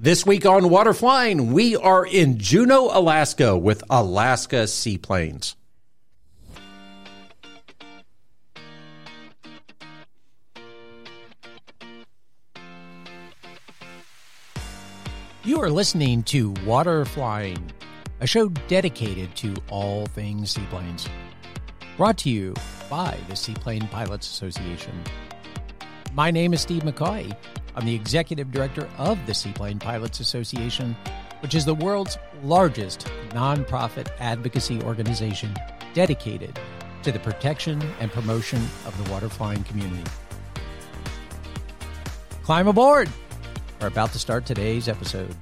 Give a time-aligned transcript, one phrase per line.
[0.00, 5.56] This week on Water Flying, we are in Juneau, Alaska with Alaska Seaplanes.
[15.42, 17.72] You are listening to Water Flying,
[18.20, 21.08] a show dedicated to all things seaplanes.
[21.96, 22.54] Brought to you
[22.88, 25.02] by the Seaplane Pilots Association.
[26.14, 27.36] My name is Steve McCoy.
[27.78, 30.96] I'm the executive director of the Seaplane Pilots Association,
[31.42, 35.54] which is the world's largest nonprofit advocacy organization
[35.94, 36.58] dedicated
[37.04, 40.02] to the protection and promotion of the water flying community.
[42.42, 43.08] Climb aboard!
[43.80, 45.36] We're about to start today's episode.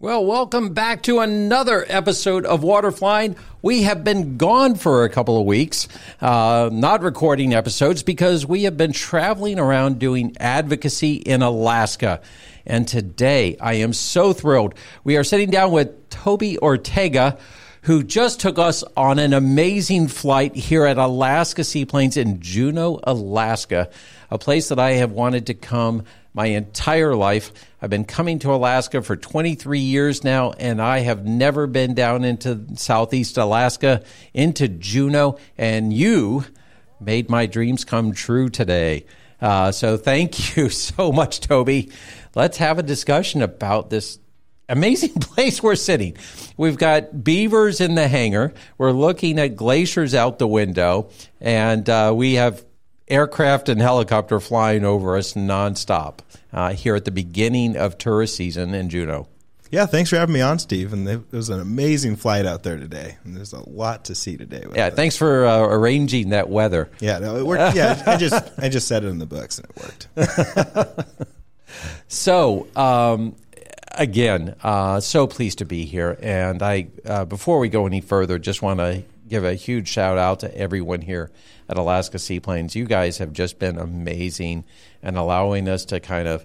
[0.00, 3.34] Well, welcome back to another episode of Water Flying.
[3.62, 5.88] We have been gone for a couple of weeks,
[6.20, 12.20] uh, not recording episodes because we have been traveling around doing advocacy in Alaska.
[12.64, 14.76] And today I am so thrilled.
[15.02, 17.36] We are sitting down with Toby Ortega,
[17.82, 23.90] who just took us on an amazing flight here at Alaska Seaplanes in Juneau, Alaska,
[24.30, 27.52] a place that I have wanted to come my entire life.
[27.80, 32.24] I've been coming to Alaska for 23 years now, and I have never been down
[32.24, 34.02] into Southeast Alaska,
[34.34, 36.44] into Juneau, and you
[37.00, 39.06] made my dreams come true today.
[39.40, 41.92] Uh, so thank you so much, Toby.
[42.34, 44.18] Let's have a discussion about this
[44.68, 46.16] amazing place we're sitting.
[46.56, 48.54] We've got beavers in the hangar.
[48.76, 52.64] We're looking at glaciers out the window, and uh, we have
[53.08, 56.20] aircraft and helicopter flying over us nonstop
[56.52, 59.28] uh, here at the beginning of tourist season in Juneau.
[59.70, 60.92] Yeah, thanks for having me on, Steve.
[60.92, 63.18] And it was an amazing flight out there today.
[63.24, 64.64] And there's a lot to see today.
[64.74, 64.94] yeah, it.
[64.94, 66.88] thanks for uh, arranging that weather.
[67.00, 67.76] Yeah, no, it worked.
[67.76, 71.08] Yeah, I just I just said it in the books and it worked.
[72.08, 73.36] so, um,
[73.92, 76.16] again, uh, so pleased to be here.
[76.22, 80.18] And I, uh, before we go any further, just want to give a huge shout
[80.18, 81.30] out to everyone here
[81.68, 82.74] at Alaska Seaplanes.
[82.74, 84.64] You guys have just been amazing
[85.02, 86.44] and allowing us to kind of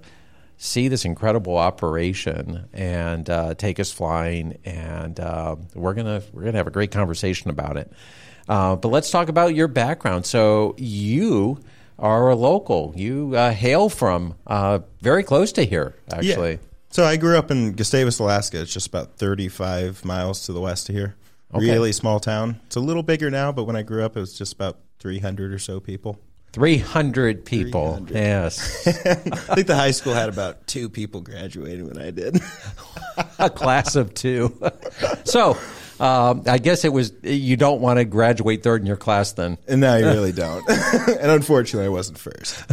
[0.57, 4.57] see this incredible operation and uh, take us flying.
[4.65, 7.91] And uh, we're gonna we're gonna have a great conversation about it.
[8.47, 10.25] Uh, but let's talk about your background.
[10.25, 11.59] So you
[11.97, 12.93] are a local.
[12.95, 16.51] You uh, hail from uh, very close to here, actually.
[16.51, 16.57] Yeah.
[16.89, 18.61] So I grew up in Gustavus, Alaska.
[18.61, 21.15] It's just about 35 miles to the west of here.
[21.55, 21.71] Okay.
[21.71, 22.59] Really small town.
[22.65, 25.53] It's a little bigger now, but when I grew up, it was just about 300
[25.53, 26.19] or so people.
[26.53, 27.97] 300 people.
[28.05, 28.15] 300.
[28.15, 28.87] Yes.
[28.87, 28.91] I
[29.55, 32.39] think the high school had about two people graduating when I did.
[33.39, 34.55] a class of two.
[35.25, 35.57] so,
[35.99, 39.57] um, I guess it was you don't want to graduate third in your class then.
[39.67, 40.67] And no, you really don't.
[40.69, 42.63] and unfortunately, I wasn't first.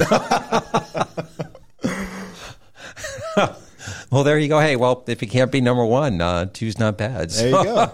[4.11, 4.61] well, there you go.
[4.61, 7.31] Hey, well, if you can't be number one, uh, two's not bad.
[7.31, 7.43] So.
[7.43, 7.93] There you go.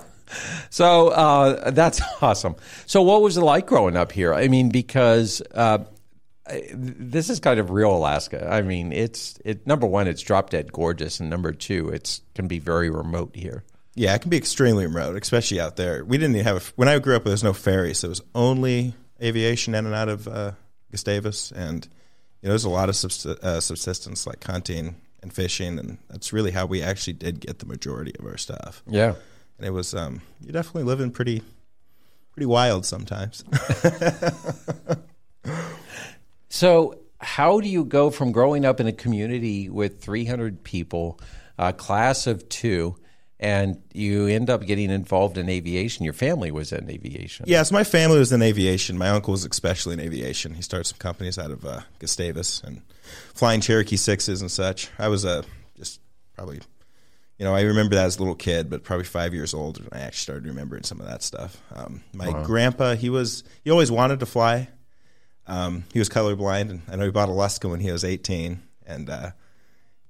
[0.71, 2.57] So uh, that's awesome.
[2.87, 4.35] So what was it like growing up here?
[4.35, 5.79] I mean, because uh,
[6.73, 8.49] this is kind of real Alaska.
[8.51, 12.49] I mean, it's it number one, it's drop dead gorgeous, and number two, it's can
[12.49, 13.65] be very remote here.
[13.95, 16.05] Yeah, it can be extremely remote, especially out there.
[16.05, 17.25] We didn't even have a, when I grew up.
[17.25, 20.53] There was no ferry, so it was only aviation in and out of uh,
[20.91, 21.89] Gustavus, and
[22.43, 22.95] you know, there's a lot of
[23.43, 27.67] uh, subsistence like hunting and fishing, and that's really how we actually did get the
[27.67, 28.83] majority of our stuff.
[28.87, 29.15] Yeah
[29.59, 31.43] and it was um, you're definitely living pretty
[32.33, 33.45] pretty wild sometimes.
[36.49, 41.21] so, how do you go from growing up in a community with 300 people,
[41.59, 42.97] a class of two?
[43.39, 46.05] and you end up getting involved in aviation.
[46.05, 47.45] Your family was in aviation.
[47.47, 48.97] Yes, yeah, so my family was in aviation.
[48.97, 50.55] My uncle was especially in aviation.
[50.55, 52.81] He started some companies out of uh, Gustavus and
[53.35, 54.89] flying Cherokee sixes and such.
[54.99, 55.43] I was uh,
[55.77, 56.01] just
[56.35, 56.61] probably
[57.39, 60.01] you know, I remember that as a little kid, but probably five years old, I
[60.01, 61.61] actually started remembering some of that stuff.
[61.75, 62.45] Um, my wow.
[62.45, 64.69] grandpa, he was he always wanted to fly.
[65.47, 68.61] Um, he was colorblind, and I know he bought a Alaska when he was 18,
[68.87, 69.31] and uh,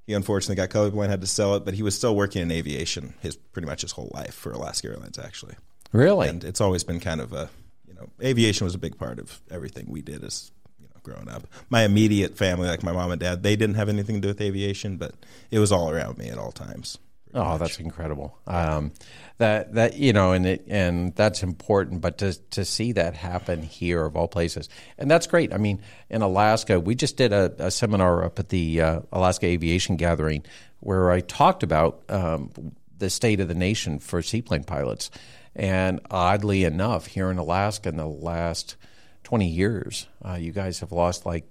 [0.06, 3.15] he unfortunately got colorblind, had to sell it, but he was still working in aviation
[3.21, 5.56] his pretty much his whole life for Alaska Airlines, actually.
[5.92, 7.50] Really, and it's always been kind of a
[7.86, 11.28] you know, aviation was a big part of everything we did as you know growing
[11.28, 11.48] up.
[11.71, 14.41] My immediate family, like my mom and dad, they didn't have anything to do with
[14.41, 15.15] aviation, but
[15.50, 16.98] it was all around me at all times.
[17.36, 18.38] Oh, that's incredible.
[18.47, 18.92] Um,
[19.36, 22.00] that that you know, and it, and that's important.
[22.00, 25.53] But to to see that happen here of all places, and that's great.
[25.53, 29.47] I mean, in Alaska, we just did a, a seminar up at the uh, Alaska
[29.47, 30.44] Aviation Gathering
[30.80, 32.50] where I talked about um,
[32.97, 35.10] the state of the nation for seaplane pilots.
[35.54, 38.77] And oddly enough, here in Alaska, in the last
[39.24, 41.48] twenty years, uh, you guys have lost like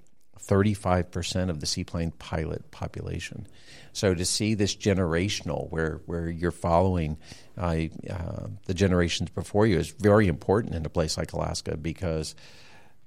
[0.47, 3.47] 35% of the seaplane pilot population.
[3.93, 7.17] So to see this generational, where where you're following
[7.57, 12.35] uh, uh, the generations before you, is very important in a place like Alaska because,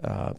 [0.02, 0.32] uh,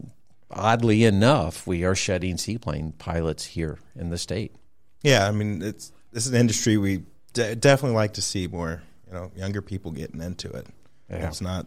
[0.50, 4.54] oddly enough, we are shedding seaplane pilots here in the state.
[5.02, 8.82] Yeah, I mean, it's this is an industry we de- definitely like to see more,
[9.06, 10.66] you know, younger people getting into it.
[11.08, 11.28] Yeah.
[11.28, 11.66] It's not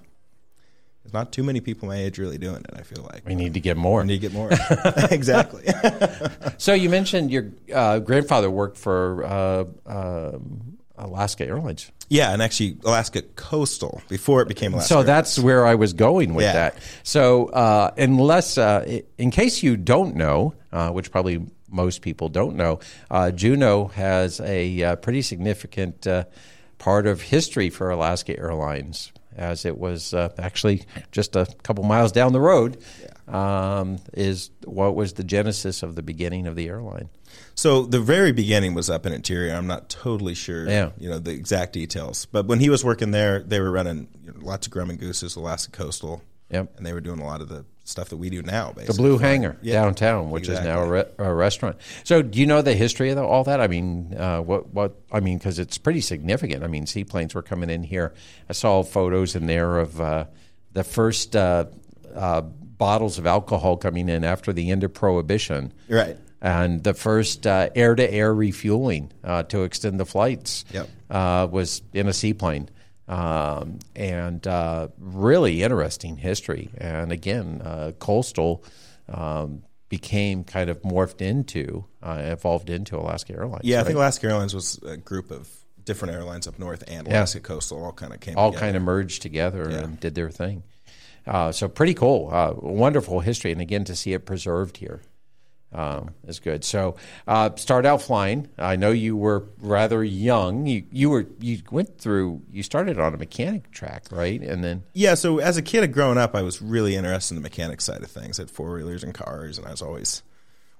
[1.03, 2.69] there's not too many people my age really doing it.
[2.73, 4.01] I feel like We need to get more.
[4.01, 4.49] we need to get more.
[5.11, 5.63] exactly.
[6.57, 11.91] So you mentioned your uh, grandfather worked for uh, um Alaska Airlines.
[12.07, 14.93] yeah, and actually Alaska Coastal before it became Alaska.
[14.93, 16.53] So that's where I was going with Yeah.
[16.53, 16.75] that.
[17.01, 22.55] So uh, unless, uh, in case you don't know, uh, which probably most people don't
[22.55, 22.79] know,
[23.09, 26.25] uh, Juneau has a uh, pretty significant uh,
[26.77, 32.11] part of history for Alaska Airlines, as it was uh, actually just a couple miles
[32.11, 32.77] down the road.
[33.27, 37.09] Um, is what was the genesis of the beginning of the airline?
[37.55, 39.53] So the very beginning was up in Interior.
[39.53, 40.91] I'm not totally sure, Yeah.
[40.97, 42.25] you know, the exact details.
[42.25, 45.35] But when he was working there, they were running you know, lots of Grumman Gooses,
[45.37, 46.21] Alaska Coastal,
[46.51, 46.73] Yep.
[46.77, 48.95] and they were doing a lot of the stuff that we do now, basically.
[48.95, 49.01] The.
[49.01, 49.81] Blue Hanger Yeah.
[49.81, 51.77] downtown, which is now a, re- a restaurant.
[52.03, 53.59] So, do you know the history of all that?
[53.59, 56.63] I mean, uh, what what I mean, because it's pretty significant.
[56.63, 58.13] I mean, seaplanes were coming in here.
[58.49, 60.25] I saw photos in there of uh,
[60.71, 61.65] the first uh,
[62.15, 66.17] uh, bottles of alcohol coming in after the end of Prohibition, Right.
[66.41, 70.89] and the first air to air refueling uh, to extend the flights Yep.
[71.09, 72.69] uh, was in a seaplane.
[73.07, 76.69] Um, and uh, really interesting history.
[76.77, 78.63] And again, uh, coastal
[79.09, 83.65] um, became kind of morphed into, uh, evolved into Alaska Airlines.
[83.65, 85.49] Yeah, I think Alaska Airlines was a group of
[85.83, 88.65] different airlines up north and Alaska Coastal all kind of came all together.
[88.65, 90.63] kind of merged together and did their thing.
[91.27, 95.01] Uh, so pretty cool, uh, wonderful history, and again to see it preserved here
[95.73, 96.63] um, is good.
[96.63, 96.95] So
[97.27, 98.49] uh, start out flying.
[98.57, 100.65] I know you were rather young.
[100.65, 102.41] You you were you went through.
[102.51, 104.41] You started on a mechanic track, right?
[104.41, 107.49] And then Yeah, so as a kid growing up, I was really interested in the
[107.49, 108.39] mechanic side of things.
[108.39, 110.23] I had four wheelers and cars, and I was always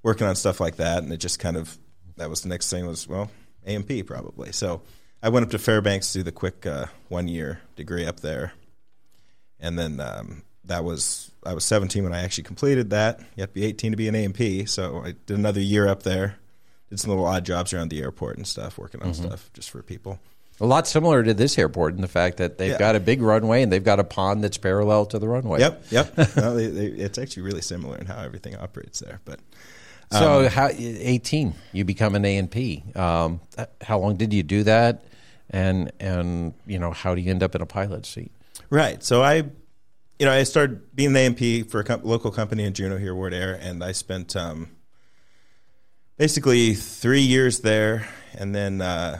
[0.03, 1.03] working on stuff like that.
[1.03, 1.77] And it just kind of
[2.17, 3.31] that was the next thing was well
[3.65, 4.51] AMP probably.
[4.51, 4.81] So
[5.21, 8.53] I went up to Fairbanks to do the quick uh, one year degree up there,
[9.59, 13.19] and then um, that was I was 17 when I actually completed that.
[13.35, 16.03] You have to be 18 to be an AMP, so I did another year up
[16.03, 16.37] there.
[16.89, 19.81] Did some little odd jobs around the airport and stuff, working on stuff just for
[19.81, 20.19] people.
[20.61, 22.77] a lot similar to this airport in the fact that they've Yeah.
[22.77, 25.59] got a big runway and they've got a pond that's parallel to the runway.
[25.59, 26.17] Yep, yep.
[26.37, 29.19] no, they, they, it's actually really similar in how everything operates there.
[29.25, 29.39] But
[30.11, 32.83] So, how, 18, you become an A and P.
[32.95, 33.41] Um,
[33.81, 35.03] how long did you do that?
[35.49, 38.31] And and you know, how do you end up in a pilot seat?
[38.69, 39.43] right, so I,
[40.23, 43.33] you know, I started being the AMP for a local company in Juneau here, Ward
[43.33, 44.69] Air, and I spent um,
[46.15, 49.19] basically three years there, and then uh,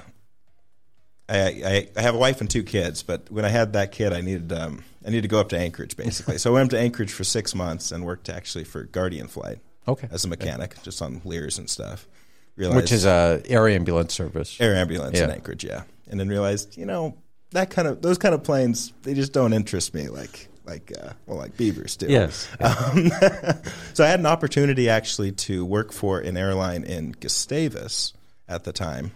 [1.28, 3.04] I, I I have a wife and two kids.
[3.04, 5.58] But when I had that kid, I needed um, I needed to go up to
[5.58, 6.38] Anchorage basically.
[6.38, 9.60] so I went up to Anchorage for six months and worked actually for Guardian Flight
[9.86, 12.08] Okay, as a mechanic, just on Lears and stuff.
[12.56, 14.56] which is a air ambulance service.
[14.62, 15.84] air ambulance in Anchorage, yeah.
[16.10, 17.18] And then realized, you know,
[17.52, 21.14] that kind of those kind of planes, they just don't interest me like like uh,
[21.26, 22.08] well like beavers do.
[22.08, 22.48] Yes.
[22.60, 23.10] Um,
[23.94, 28.14] so I had an opportunity actually to work for an airline in Gustavus
[28.48, 29.12] at the time,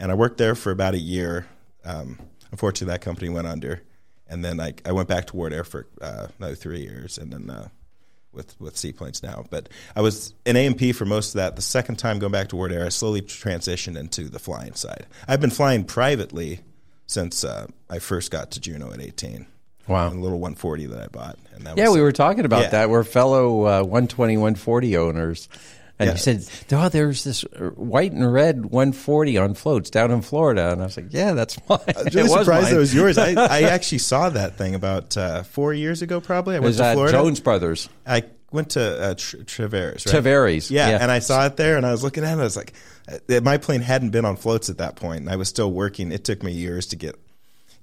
[0.00, 1.46] and I worked there for about a year.
[1.84, 2.18] Um,
[2.50, 3.82] unfortunately, that company went under,
[4.28, 7.32] and then I, I went back to Ward Air for uh, another three years, and
[7.32, 7.68] then uh,
[8.32, 9.44] with with seaplanes now.
[9.50, 11.56] But I was in AMP for most of that.
[11.56, 15.06] The second time going back to Ward Air, I slowly transitioned into the flying side.
[15.28, 16.60] I've been flying privately
[17.06, 19.46] since uh, I first got to Juneau at 18.
[19.88, 20.08] Wow.
[20.08, 22.68] A little 140 that I bought, and that Yeah, was, we were talking about Yeah.
[22.70, 22.90] that.
[22.90, 25.48] We're fellow uh, 120, 140 owners.
[25.98, 26.12] And Yeah.
[26.14, 27.42] you said, oh, there's this
[27.76, 30.72] white and red 140 on floats down in Florida.
[30.72, 31.78] And I was like, yeah, that's mine.
[31.86, 32.72] I was really It was surprised mine.
[32.74, 33.18] that was yours.
[33.18, 36.56] I, I actually saw that thing about uh, four years ago, probably.
[36.56, 37.18] I went was to Florida.
[37.18, 37.88] Jones Brothers.
[38.06, 40.24] I went to uh, Tr- Traveres, right?
[40.24, 40.70] Tavares.
[40.70, 42.32] Yeah, and I saw it there, and I was looking at it.
[42.32, 42.72] And I was like,
[43.08, 46.10] uh, my plane hadn't been on floats at that point, and I was still working.
[46.12, 47.16] It took me years to get.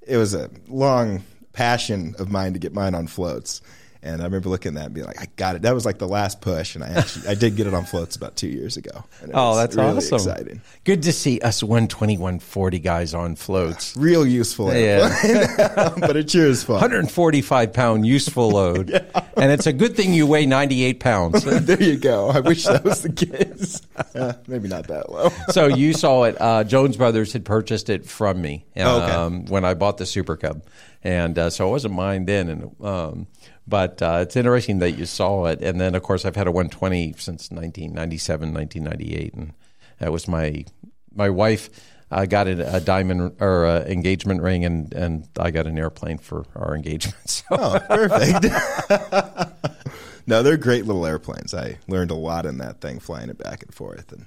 [0.08, 1.24] It was a long
[1.60, 3.62] passion of mine to get mine on floats,
[4.02, 5.64] and I remember looking at that and being like, I got it.
[5.64, 8.16] That was like the last push, and I actually I did get it on floats
[8.16, 9.04] about two years ago.
[9.22, 10.16] And it Oh, that's really awesome.
[10.16, 13.96] Exciting, Good to see us 120, 140 guys on floats.
[13.98, 15.94] real useful, Yeah.
[16.00, 16.76] but it sure is fun.
[16.76, 19.06] 145 pound useful load.
[19.40, 21.46] And it's a good thing you weigh 98 pounds.
[21.46, 22.28] there you go.
[22.28, 23.82] I wish that was the case.
[24.14, 25.30] Uh, maybe not that low.
[25.52, 26.36] so you saw it.
[26.42, 29.12] Uh, Jones Brothers had purchased it from me Oh, okay.
[29.14, 30.62] um, when I bought the Super Cub,
[31.06, 32.50] and uh, so it wasn't mine then.
[32.50, 33.28] And um,
[33.70, 35.62] but uh, it's interesting that you saw it.
[35.62, 39.54] And then, of course, I've had a 120 since 1997, 1998, and
[40.00, 40.66] that was my
[41.14, 41.70] my wife.
[42.12, 46.18] uh, got a, a diamond or a engagement ring, and, and I got an airplane
[46.18, 47.16] for our engagement.
[47.28, 48.46] So Oh, perfect.
[50.28, 51.54] no, they're great little airplanes.
[51.54, 54.26] I learned a lot in that thing, flying it back and forth, and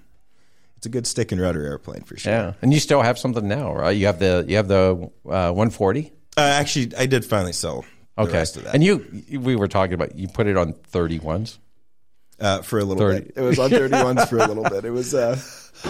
[0.77, 2.33] it's a good stick and rudder airplane for sure.
[2.33, 3.91] yeah, and you still have something now, right?
[3.97, 6.13] You have the you have the uh, 140.
[6.37, 7.85] Uh, actually, I did finally sell
[8.19, 9.07] Okay, rest of that and you
[9.40, 11.59] we were talking about you put it on 31s.
[12.40, 13.21] uh, for a little 30.
[13.26, 13.33] bit.
[13.37, 14.85] It was on 31s for a little bit.
[14.85, 15.38] It was a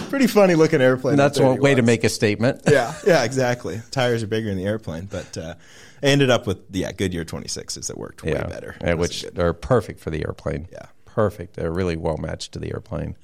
[0.09, 1.13] pretty funny looking airplane.
[1.13, 2.61] And that's on one way to make a statement.
[2.67, 3.81] yeah, yeah, exactly.
[3.91, 5.55] Tires are bigger in the airplane, but uh,
[6.01, 8.75] I ended up with yeah Goodyear 26s that worked way better.
[8.81, 10.67] yeah, which are perfect for the airplane.
[10.71, 10.85] Yeah.
[11.05, 11.55] perfect.
[11.55, 13.15] They're really well matched to the airplane.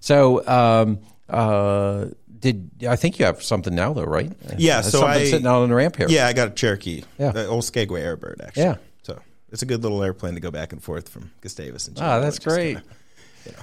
[0.00, 2.06] So, um, uh,
[2.40, 4.32] did I think you have something now though, right?
[4.56, 6.06] Yeah, Uh, so I- sitting out on the ramp here.
[6.08, 7.04] Yeah, I got a Cherokee.
[7.18, 7.32] Yeah.
[7.32, 8.62] The old Skagway Airbird, actually.
[8.64, 8.76] Yeah.
[9.02, 9.18] So
[9.50, 12.20] it's a good little airplane to go back and forth from Gustavus and Ah, Juneau,
[12.22, 12.74] that's great.
[13.44, 13.60] kinda-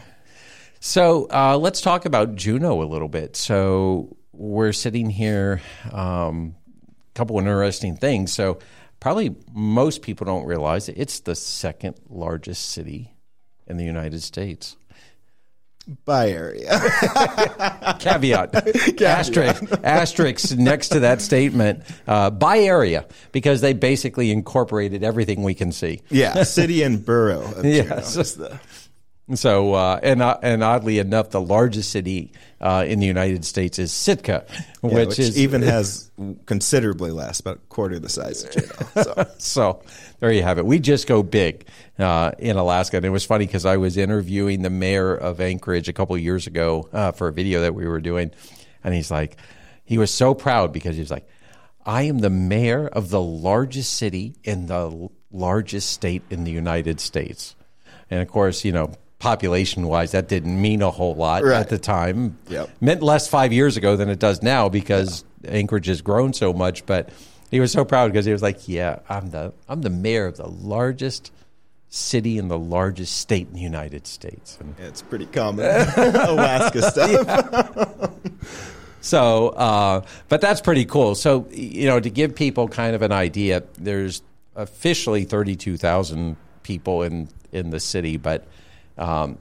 [0.80, 3.36] So uh, let's talk about Juneau a little bit.
[3.36, 6.56] So we're sitting here, um,
[6.86, 8.32] a couple of interesting things.
[8.32, 8.60] So
[9.00, 10.96] probably most people don't realize it.
[10.98, 13.16] It's the second largest city
[13.66, 14.78] in the United States.
[16.06, 16.70] By area.
[18.00, 25.44] Caveat, asterisk, asterisk next to that statement uh, by area because they basically incorporated everything
[25.44, 26.02] we can see.
[26.10, 28.16] yeah, city and borough Yes.
[28.36, 28.60] the-
[29.34, 33.78] So, uh, and uh, and oddly enough, the largest city uh, in the United States
[33.78, 36.10] is Sitka, yeah, which, which, is even has
[36.46, 39.04] considerably less, about a quarter the size of Juneau.
[39.04, 39.84] So so.
[40.20, 40.66] There you have it.
[40.66, 41.68] We just go big
[42.00, 45.88] uh, in Alaska, and it was funny because I was interviewing the mayor of Anchorage
[45.90, 48.32] a couple of years ago uh, for a video that we were doing,
[48.84, 49.38] and he's like,
[49.86, 51.28] he was so proud because he was like,
[51.86, 57.00] I am the mayor of the largest city in the largest state in the United
[57.00, 57.56] States,
[58.10, 58.94] and of course, you know.
[59.20, 61.60] Population wise, that didn't mean a whole lot Right.
[61.60, 62.38] at the time.
[62.50, 62.70] Yep.
[62.80, 66.86] Meant less five years ago than it does now because Anchorage has grown so much.
[66.86, 67.10] But
[67.50, 70.38] he was so proud because he was like, "Yeah, I'm the I'm the mayor of
[70.38, 71.32] the largest
[71.98, 75.66] city in the largest state in the United States." And yeah, it's pretty common
[75.98, 78.12] Alaska stuff.
[79.02, 81.16] so, uh, but that's pretty cool.
[81.16, 84.22] So, you know, to give people kind of an idea, there's
[84.56, 88.46] officially 32,000 people in in the city, but
[88.98, 89.38] um,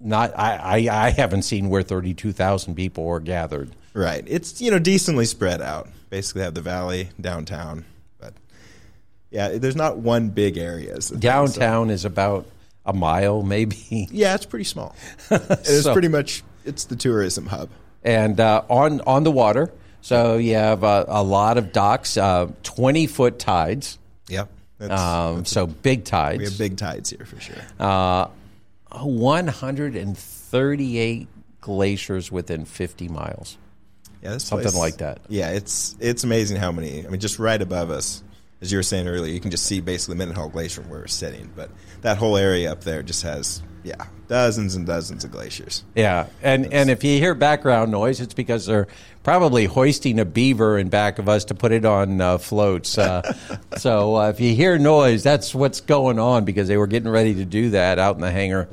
[0.00, 3.70] not I, I I haven't seen where 32,000 people were gathered.
[3.94, 4.24] Right.
[4.26, 5.88] It's you know decently spread out.
[6.10, 7.84] Basically, have the valley, downtown,
[9.32, 10.94] yeah, there's not one big area.
[10.94, 12.46] is thing, so- Downtown is about
[12.86, 13.76] a mile, maybe.
[14.12, 14.94] yeah, it's pretty small.
[15.30, 17.68] it's So- pretty much it's the tourism hub.
[18.04, 19.72] and uh, on on the water.
[20.04, 23.98] So you have uh, a lot of docks, uh, twenty foot tides.
[24.28, 24.48] Yep.
[24.78, 26.38] That's, Um, so big tides.
[26.38, 27.54] we have big tides here for sure.
[27.78, 28.26] uh,
[29.02, 31.28] one hundred and thirty eight
[31.60, 33.56] glaciers within fifty miles.
[34.22, 35.20] Yeah, something place- like that.
[35.28, 37.06] Yeah, it's it's amazing how many.
[37.06, 38.22] I mean, just right above us,
[38.62, 41.50] as you were saying earlier, you can just see basically Mendenhall Glacier where we're sitting.
[41.54, 41.70] But
[42.02, 45.82] that whole area up there just has yeah dozens and dozens of glaciers.
[45.96, 48.86] Yeah, and and if you hear background noise, it's because they're
[49.24, 52.96] probably hoisting a beaver in back of us to put it on uh, floats.
[52.96, 53.34] Uh,
[53.76, 57.34] so uh, if you hear noise, that's what's going on because they were getting ready
[57.34, 58.68] to do that out in the hangar.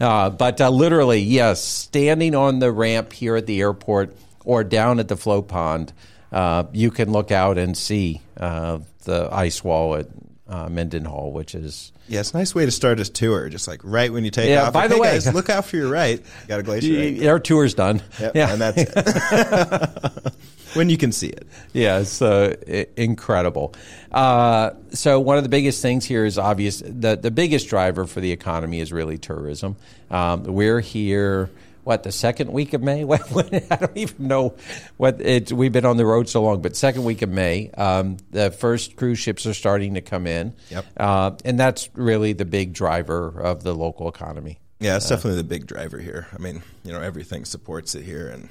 [0.00, 5.00] Uh, but uh, literally, yes, standing on the ramp here at the airport or down
[5.00, 5.92] at the float pond,
[6.32, 10.08] uh, you can look out and see uh, the ice wall at
[10.48, 13.48] uh, Mendenhall, which is Yeah, it's a nice way to start a tour.
[13.48, 14.72] Just like right when you take Yeah, off.
[14.74, 16.18] by like, the "Hey, way- guys, look out for your right.
[16.20, 16.98] You got a glacier.
[16.98, 17.26] Right?
[17.26, 18.02] our tour's done.
[18.20, 20.34] Yep, Yeah, and that's it.
[20.74, 21.46] when you can see it.
[21.72, 22.56] Yeah, it's uh,
[22.96, 23.74] incredible.
[24.12, 26.82] Uh, so one of the biggest things here is obvious.
[26.84, 29.76] The the biggest driver for the economy is really tourism.
[30.10, 31.48] Um, we're here.
[31.84, 33.04] What the second week of May?
[33.14, 34.56] When, when, I don't even know
[34.96, 35.52] what it's.
[35.52, 38.96] We've been on the road so long, but second week of May, um, the first
[38.96, 40.54] cruise ships are starting to come in.
[40.70, 40.86] Yep.
[40.96, 44.58] uh, and that's really the big driver of the local economy.
[44.80, 46.26] Yeah, it's definitely the big driver here.
[46.32, 48.48] I mean, you know, everything supports it here, and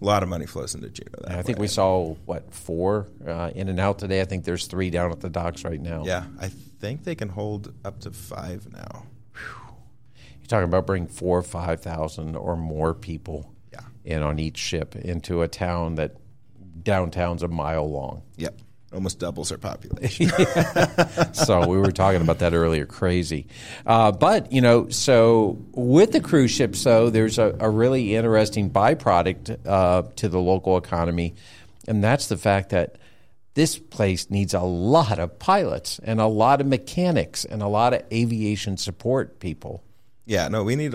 [0.00, 1.18] a lot of money flows into Juneau.
[1.22, 1.62] That I think way.
[1.62, 4.20] we saw what four uh, in and out today.
[4.20, 6.04] I think there's three down at the docks right now.
[6.04, 9.04] Yeah, I think they can hold up to five now.
[10.48, 13.80] Talking about bringing four or five thousand or more people Yeah.
[14.04, 16.16] in on each ship into a town that
[16.82, 18.22] downtown's a mile long.
[18.36, 18.58] Yep,
[18.94, 20.30] almost doubles our population.
[21.34, 22.86] so we were talking about that earlier.
[22.86, 23.46] Crazy,
[23.84, 28.70] uh, but you know, so with the cruise ships, though, there's a, a really interesting
[28.70, 31.34] byproduct uh, to the local economy,
[31.86, 32.96] and that's the fact that
[33.54, 37.92] this place needs a lot of pilots and a lot of mechanics and a lot
[37.92, 39.82] of aviation support people.
[40.28, 40.94] Yeah, no, we need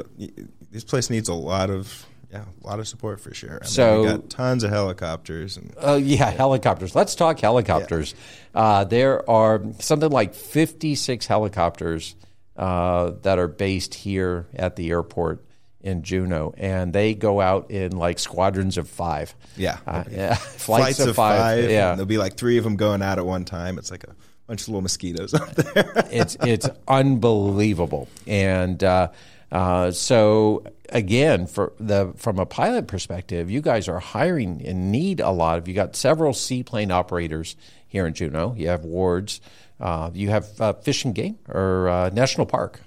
[0.72, 3.50] this place needs a lot of yeah, a lot of support for sure.
[3.50, 6.96] I mean, So- we got tons of helicopters and Uh, yeah, helicopters.
[6.96, 8.16] Let's talk helicopters.
[8.56, 12.16] Uh, there are something like 56 helicopters
[12.58, 15.44] uh, that are based here at the airport
[15.82, 19.36] in Juneau, and they go out in like squadrons of five.
[19.58, 21.70] yeah, Uh, yeah, flights, of five.
[21.70, 23.78] Yeah, there'll be like three of them going out at one time.
[23.78, 24.16] It's like a
[24.48, 25.92] bunch of little mosquitoes up there.
[26.12, 29.10] it's it's unbelievable, and uh,
[29.52, 35.20] uh, so again, for the from a pilot perspective, you guys are hiring and need
[35.20, 35.68] a lot of.
[35.68, 37.56] You got several seaplane operators
[37.88, 38.56] here in Juneau.
[38.58, 39.42] You have wards.
[39.80, 42.82] Uh, you have uh, Fish and Game or uh, National Park,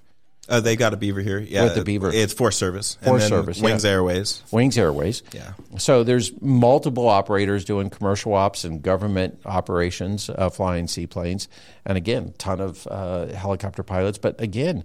[0.48, 1.38] uh, they got a beaver here.
[1.38, 2.10] Yeah, With the beaver.
[2.12, 2.98] It's Forest Service.
[3.00, 3.90] Then Service, Wings yeah.
[3.90, 4.42] Airways.
[4.50, 5.22] Wings Airways.
[5.32, 5.52] Yeah.
[5.78, 11.48] So there's multiple operators doing commercial ops and government operations, uh, flying seaplanes,
[11.84, 14.18] and again, ton of uh, helicopter pilots.
[14.18, 14.84] But again,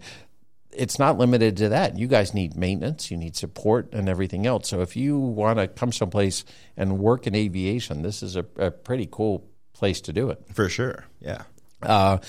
[0.73, 1.97] it's not limited to that.
[1.97, 4.69] You guys need maintenance, you need support, and everything else.
[4.69, 6.43] So if you want to come someplace
[6.77, 10.41] and work in aviation, this is a, a pretty cool place to do it.
[10.53, 11.05] For sure.
[11.19, 11.43] Yeah.
[11.83, 12.19] Uh,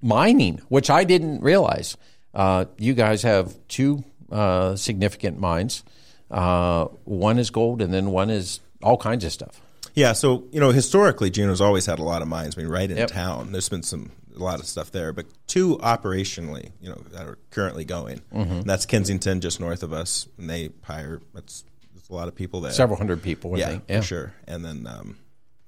[0.00, 1.96] mining, which I didn't realize.
[2.34, 5.84] Uh, you guys have two uh, significant mines.
[6.30, 9.60] Uh, one is gold, and then one is all kinds of stuff.
[9.94, 12.58] Yeah, so you know, historically, Juneau's always had a lot of mines.
[12.58, 13.08] I mean, right in Yep.
[13.10, 17.24] town, there's been some a lot of stuff there, but two operationally, you know, that
[17.26, 18.20] are currently going.
[18.34, 18.62] Mm-hmm.
[18.62, 21.20] That's Kensington, just north of us, and they hire.
[21.32, 21.62] That's
[21.94, 22.72] there's a lot of people there.
[22.72, 23.54] Several hundred people.
[23.54, 24.34] I yeah, for sure.
[24.48, 25.18] And then um,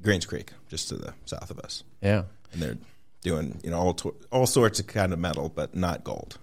[0.02, 2.24] Greens Creek, just to the south of us, Yeah.
[2.52, 2.78] and they're
[3.22, 6.38] doing you know all to- all sorts of kind of metal, but not gold.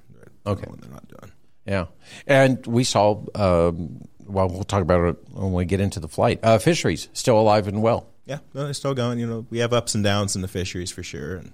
[0.46, 0.66] Okay.
[0.70, 1.32] What they're not doing.
[1.66, 1.86] Yeah,
[2.28, 3.24] and we saw.
[3.36, 6.40] Um, well, we'll talk about it when we get into the flight.
[6.44, 8.08] Uh, fisheries still alive and well.
[8.26, 9.20] Yeah, no, they're still going.
[9.20, 11.54] You know, we have ups and downs in the fisheries for sure, and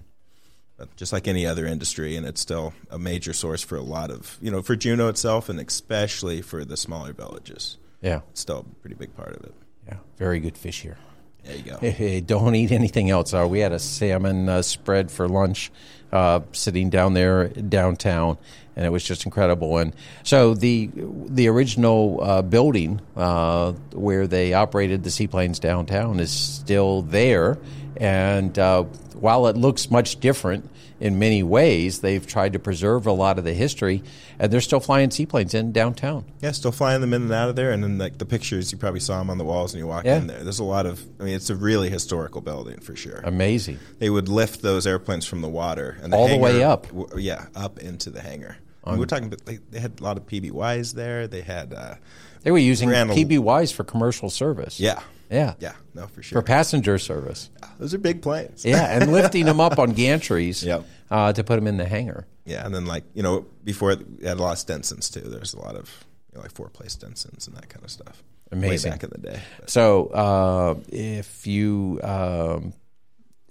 [0.77, 4.10] but just like any other industry, and it's still a major source for a lot
[4.10, 7.77] of you know for Juneau itself, and especially for the smaller villages.
[8.01, 9.53] Yeah, It's still a pretty big part of it.
[9.86, 10.98] yeah, very good fish here.
[11.43, 11.77] There you go.
[11.77, 13.34] Hey, don't eat anything else.
[13.34, 15.71] Uh, we had a salmon uh, spread for lunch,
[16.12, 18.38] uh, sitting down there downtown,
[18.75, 19.78] and it was just incredible.
[19.78, 26.32] And so the the original uh, building uh, where they operated the seaplanes downtown is
[26.32, 27.58] still there,
[27.97, 33.12] and uh, while it looks much different in many ways, they've tried to preserve a
[33.12, 34.03] lot of the history,
[34.38, 36.25] and they're still flying seaplanes in downtown.
[36.41, 38.77] Yeah, still flying them in and out of there, and then like the pictures, you
[38.77, 40.17] probably saw them on the walls when you walk Yeah.
[40.17, 40.43] in there.
[40.43, 41.03] There's a lot of.
[41.19, 43.21] I mean, it's a really historical building for sure.
[43.23, 43.79] Amazing.
[43.99, 46.88] they would lift those airplanes from the water and All the way up.
[46.88, 48.57] w- yeah, up into the hangar.
[48.97, 51.28] We're talking, about they, they had a lot of PBYs there.
[51.28, 51.95] They had, uh,
[52.43, 54.80] They were using Ran PBYs for commercial service.
[54.80, 55.54] yeah, Yeah.
[55.60, 57.49] yeah, no, for sure For passenger service.
[57.80, 58.65] Those are big planes.
[58.65, 60.86] Yeah, and lifting them up on gantries Yep.
[61.12, 62.25] uh, to put them in the hangar.
[62.45, 65.21] Yeah, and then like you know before we had a lot of Stinsons too.
[65.21, 65.89] There's a lot of
[66.32, 68.23] you know, like four place Stinsons and that kind of stuff.
[68.52, 68.89] Amazing.
[68.91, 69.39] Way back in the day.
[69.60, 72.73] But, So uh, if you um,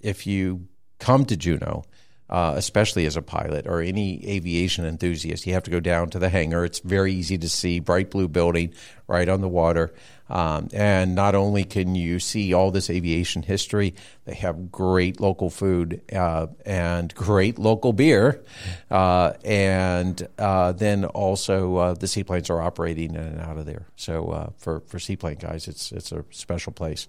[0.01, 0.67] if you
[0.99, 1.85] come to Juneau,
[2.29, 6.19] uh, especially as a pilot or any aviation enthusiast, you have to go down to
[6.19, 6.63] the hangar.
[6.63, 8.73] It's very easy to see, bright blue building
[9.07, 9.91] right on the water.
[10.29, 15.49] Um, and not only can you see all this aviation history, they have great local
[15.49, 18.43] food uh, and great local beer.
[18.91, 23.87] Uh, and uh, then also uh, the seaplanes are operating in and out of there.
[23.95, 27.07] So uh, for, for seaplane guys, it's, it's a special place.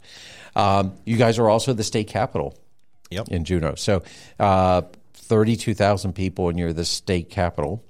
[0.57, 2.57] Um, you guys are also the state capital
[3.11, 3.29] Yep.
[3.29, 3.75] in Juneau.
[3.75, 4.05] So
[4.39, 4.83] uh,
[5.31, 7.85] 32,000 people, and you're the state capital.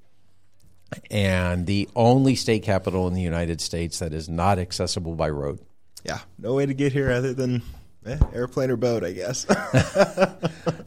[1.10, 5.58] And the only state capital in the United States that is not accessible by road.
[6.04, 7.62] yeah, no way to get here other than
[8.04, 9.46] eh, airplane or boat, I guess.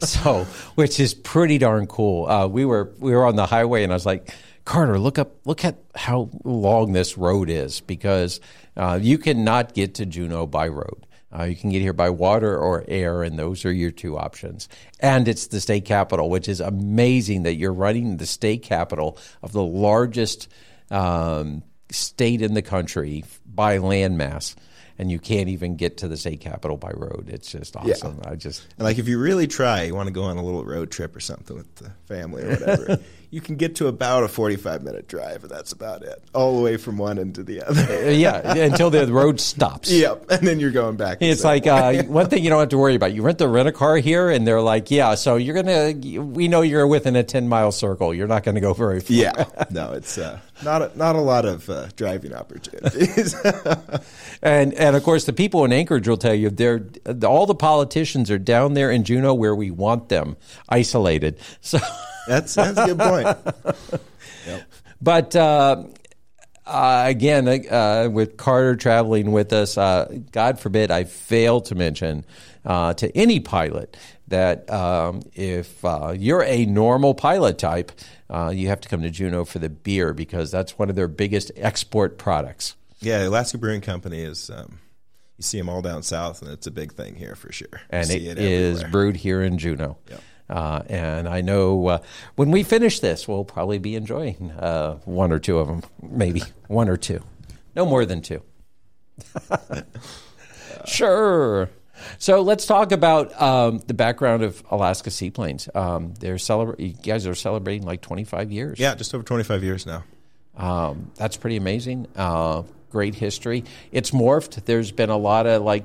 [0.08, 2.26] so which is pretty darn cool.
[2.26, 4.30] Uh, we were we were on the highway, and I was like,
[4.64, 8.40] Carter, look up, look at how long this road is, because
[8.76, 11.04] uh, you cannot get to Juneau by road.
[11.36, 14.68] Uh, you can get here by water or air, and those are your two options.
[15.00, 19.52] And it's the state capital, which is amazing that you're running the state capital of
[19.52, 20.48] the largest
[20.90, 24.54] um, state in the country by landmass,
[24.98, 27.28] and you can't even get to the state capital by road.
[27.28, 28.20] It's just awesome.
[28.24, 30.64] I just And like if you really try, you want to go on a little
[30.64, 33.00] road trip or something with the family or whatever,
[33.34, 36.22] you can get to about a 45 minute drive, and that's about it.
[36.34, 38.12] All the way from one end to the Uh, other.
[38.12, 39.90] yeah, until the road stops.
[40.04, 40.24] yep.
[40.30, 41.18] And then you're going back.
[41.20, 43.12] It's like uh, one thing you don't have to worry about.
[43.12, 45.92] You rent the rent a car here, and they're like, "Yeah, so you're gonna.
[46.22, 48.14] We know you're within a ten mile circle.
[48.14, 49.44] You're not going to go very far." yeah.
[49.70, 53.34] No, it's uh, not a, not a lot of uh, driving opportunities.
[54.42, 56.82] and and of course, the people in Anchorage will tell you they're
[57.26, 60.36] all the politicians are down there in Juneau where we want them,
[60.68, 61.38] isolated.
[61.60, 61.78] So
[62.26, 64.00] That's that's a good point.
[65.00, 65.84] But uh,
[66.66, 72.24] uh, again, uh, with Carter traveling with us, uh, God forbid I fail to mention
[72.64, 77.92] uh, to any pilot that um, if uh, you're a normal pilot type,
[78.52, 81.52] you have to come to Juneau for the beer because that's one of their biggest
[81.56, 82.74] export products.
[83.00, 84.48] Yeah, Alaska Brewing Company is.
[84.48, 84.78] Um,
[85.36, 87.80] you see them all down south, and it's a big thing here for sure.
[87.90, 89.98] And it see is brewed here in Juneau.
[90.08, 90.22] Yep.
[90.54, 91.98] Uh, and I know uh,
[92.36, 96.42] when we finish this, we'll probably be enjoying uh, one or two of them, maybe
[96.68, 97.24] one or two,
[97.74, 98.40] no more than two.
[100.84, 101.70] sure.
[102.18, 105.68] So let's talk about um, the background of Alaska Seaplanes.
[105.74, 108.78] Um, they're celebra- You guys are celebrating like 25 years.
[108.78, 110.04] Yeah, just over 25 years now.
[110.56, 112.06] Um, that's pretty amazing.
[112.14, 113.64] Uh, great history.
[113.90, 114.64] It's morphed.
[114.66, 115.84] There's been a lot of like,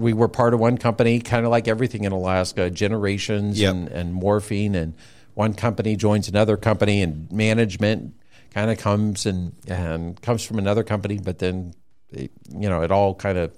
[0.00, 3.74] we were part of one company, kind of like everything in Alaska, generations Yep.
[3.74, 4.94] and, and morphing, and
[5.34, 8.14] one company joins another company, and management
[8.52, 11.74] kind of comes and and comes from another company, but then
[12.10, 13.52] it, you know it all kind of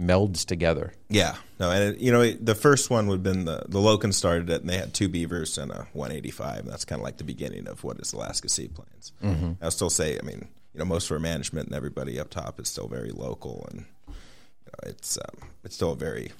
[0.00, 0.94] melds together.
[1.08, 4.14] Yeah, no, and it, you know the first one would have been the the Loken
[4.14, 6.60] started it, and they had two Beavers and a 185.
[6.60, 9.12] And that's kind of like the beginning of what is Alaska Seaplanes.
[9.22, 9.52] Mm-hmm.
[9.62, 12.58] I'll still say, I mean, you know, most of our management and everybody up top
[12.60, 13.84] is still very local, and
[14.84, 16.32] it's um, it's still a very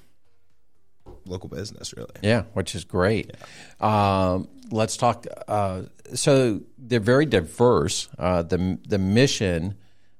[1.25, 2.15] local business, really.
[2.21, 3.31] Yeah, which is great.
[3.79, 5.25] Um, let's talk.
[5.47, 8.07] Uh, so they're very diverse.
[8.17, 9.75] Uh, the the mission,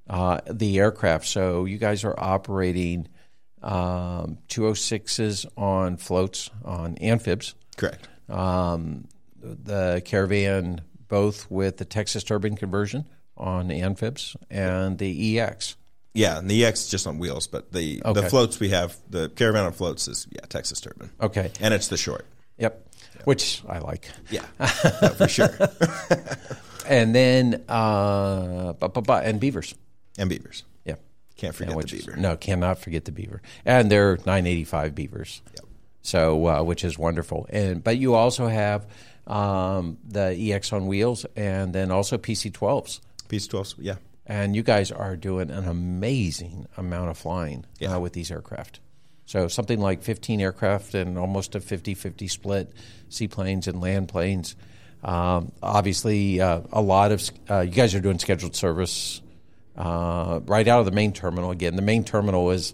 [0.10, 1.27] uh, the aircraft.
[1.27, 3.08] So you guys are operating
[3.62, 7.55] um, 206s on floats on amphibs.
[7.77, 8.08] Correct.
[8.29, 9.08] Um,
[9.41, 15.75] the caravan, both with the Texas turbine conversion on amphibs and the EX.
[16.19, 18.21] Yeah, and the EX is just on wheels, but the Okay.
[18.21, 21.51] the floats we have, the caravan on floats is yeah Texas turbine, Okay.
[21.62, 22.25] and it's the short.
[22.58, 22.86] Yep.
[23.25, 24.10] Which I like.
[24.32, 24.45] Yeah,
[25.01, 25.49] no, for sure.
[26.88, 29.75] And then uh, bu- bu- bu- and beavers.
[30.17, 30.95] And beavers, Yeah.
[31.38, 32.17] can't forget which the beaver.
[32.17, 35.41] no, cannot forget the beaver, and they're 985 beavers.
[35.55, 35.65] Yep.
[36.01, 38.88] So, uh, which is wonderful, and but you also have
[39.27, 43.95] um, the EX on wheels, and then also PC12s, Piece 12, yeah.
[44.30, 47.96] And you guys are doing an amazing amount of flying Yeah.
[47.96, 48.80] uh, with these aircraft.
[49.26, 52.72] So something like 15 aircraft and almost a 50-50 split,
[53.10, 54.56] seaplanes and land planes.
[55.04, 59.22] Um, obviously, uh, a lot of uh, you guys are doing scheduled service
[59.78, 61.52] uh, right out of the main terminal.
[61.52, 62.74] Again, the main terminal is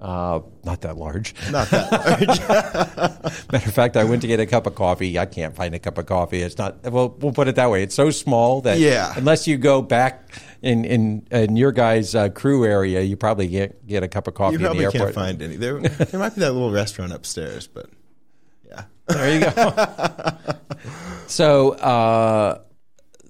[0.00, 1.34] uh, not that large.
[1.50, 3.48] Not that.
[3.52, 5.18] Matter of fact, I went to get a cup of coffee.
[5.18, 6.40] I can't find a cup of coffee.
[6.42, 6.82] It's not.
[6.84, 7.82] Well, we'll put it that way.
[7.82, 9.12] It's so small that Yeah.
[9.16, 10.30] unless you go back
[10.62, 14.34] in in, in your guys' uh, crew area, you probably can't get a cup of
[14.34, 15.02] coffee You in the probably airport.
[15.02, 15.56] can't find any.
[15.56, 17.90] There, there might be that little restaurant upstairs, but
[18.68, 18.84] yeah.
[19.08, 20.36] There you go.
[21.26, 22.60] so, uh,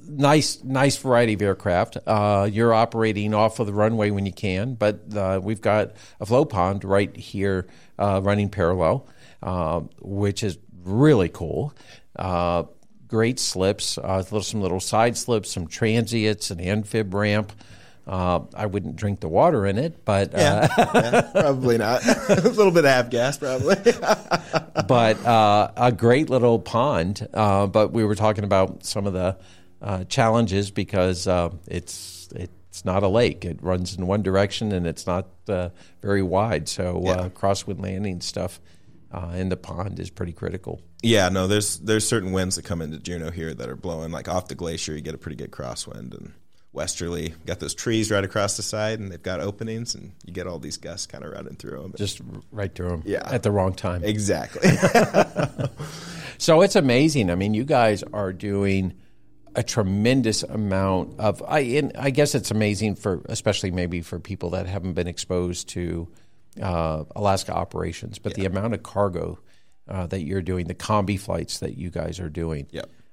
[0.08, 1.98] nice, nice variety of aircraft.
[2.06, 6.26] Uh, you're operating off of the runway when you can, but uh, we've got a
[6.26, 7.66] float pond right here
[7.98, 9.06] uh, running parallel,
[9.42, 11.72] uh, which is really cool.
[12.16, 12.64] Uh,
[13.06, 17.52] great slips, uh, some little side slips, some transients, an amphib ramp.
[18.06, 20.38] Uh, I wouldn't drink the water in it, but uh,
[20.74, 22.02] Yeah, probably not.
[22.30, 23.76] a little bit of avgas, probably.
[24.88, 27.28] but uh, a great little pond.
[27.34, 29.36] Uh, but we were talking about some of the
[29.82, 33.44] uh, challenges because uh, it's it's not a lake.
[33.44, 35.70] It runs in one direction and it's not uh,
[36.02, 36.68] very wide.
[36.68, 37.28] So uh, Yeah.
[37.30, 38.60] crosswind landing stuff
[39.12, 40.80] uh, in the pond is pretty critical.
[41.02, 44.28] yeah, no, there's there's certain winds that come into Juneau here that are blowing like
[44.28, 44.94] off the glacier.
[44.94, 46.32] You get a pretty good crosswind and
[46.72, 47.34] westerly.
[47.46, 50.58] Got those trees right across the side, and they've got openings, and you get all
[50.58, 51.94] these gusts kind of running through them.
[51.96, 52.20] Just
[52.52, 53.22] right through them Yeah.
[53.24, 54.04] at the wrong time.
[54.04, 54.68] exactly.
[56.40, 57.30] So it's amazing.
[57.30, 58.94] I mean, you guys are doing
[59.58, 61.42] a tremendous amount of.
[61.42, 65.68] I and I guess it's amazing for, especially maybe for people that haven't been exposed
[65.70, 66.08] to
[66.62, 69.40] uh, Alaska operations, but the amount of cargo
[69.88, 72.68] uh, that you're doing, the combi flights that you guys are doing.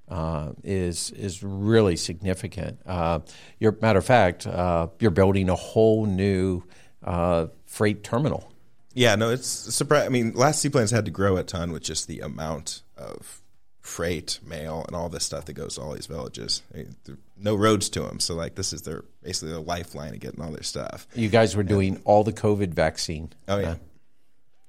[0.08, 2.80] Uh, is is really significant.
[2.86, 3.22] Uh,
[3.60, 6.62] your matter of fact, uh, you're building a whole new
[7.04, 8.52] uh, freight terminal.
[8.94, 10.06] Yeah, no, it's surprising.
[10.06, 13.42] I mean, Alaska Seaplanes had to grow a ton with just the amount of
[13.86, 16.64] freight, mail, and all this stuff that goes to all these villages.
[16.72, 20.42] There- no roads to them, so like this is their basically the lifeline of getting
[20.42, 21.06] all their stuff.
[21.16, 23.76] You guys were doing all the COVID vaccine Oh yeah,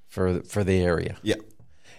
[0.08, 1.16] for for the area.
[1.22, 1.36] yeah,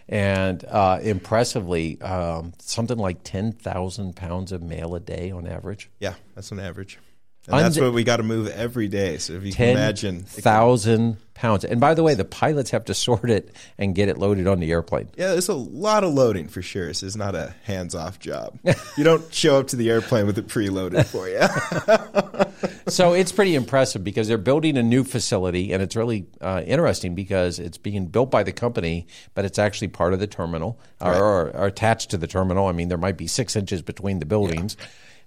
[0.09, 5.89] and uh, impressively, um, something like ten thousand pounds of mail a day on average.
[5.99, 6.15] yeah.
[6.35, 6.99] That's on average.
[7.47, 9.17] And that's what we got to move every day.
[9.17, 11.63] So if you can imagine, it can- thousand pounds.
[11.63, 14.59] And by the way, the pilots have to sort it and get it loaded on
[14.59, 15.07] the airplane.
[15.15, 16.87] yeah, there's a lot of loading for sure.
[16.87, 18.57] This is not a hands-off job.
[18.97, 22.81] you don't show up to the airplane with it preloaded for you.
[22.87, 27.13] so it's pretty impressive because they're building a new facility, and it's really uh, interesting
[27.13, 29.05] because it's being built by the company,
[29.35, 32.67] but it's actually part of the terminal or, or, or attached to the terminal.
[32.67, 34.75] I mean, there might be six inches between the buildings.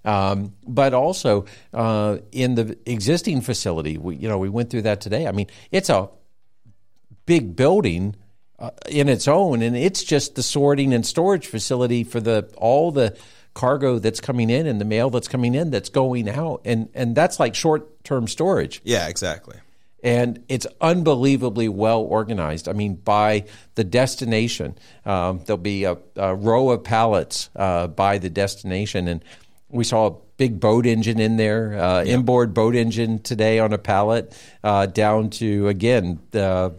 [0.03, 4.99] Um, but also uh, in the existing facility, we, you know, we went through that
[5.01, 5.27] today.
[5.27, 6.09] I mean, it's a
[7.25, 8.15] big building
[8.57, 12.91] uh, in its own, and it's just the sorting and storage facility for the all
[12.91, 13.17] the
[13.53, 17.15] cargo that's coming in and the mail that's coming in that's going out, and and
[17.15, 19.57] that's like short term storage, yeah, exactly.
[20.03, 22.67] and it's unbelievably well organized.
[22.67, 28.17] I mean, by the destination, um, there'll be a, a row of pallets uh, by
[28.17, 29.23] the destination, and
[29.71, 33.77] we saw a big boat engine in there, uh, inboard boat engine today on a
[33.77, 36.75] pallet, uh, down to again the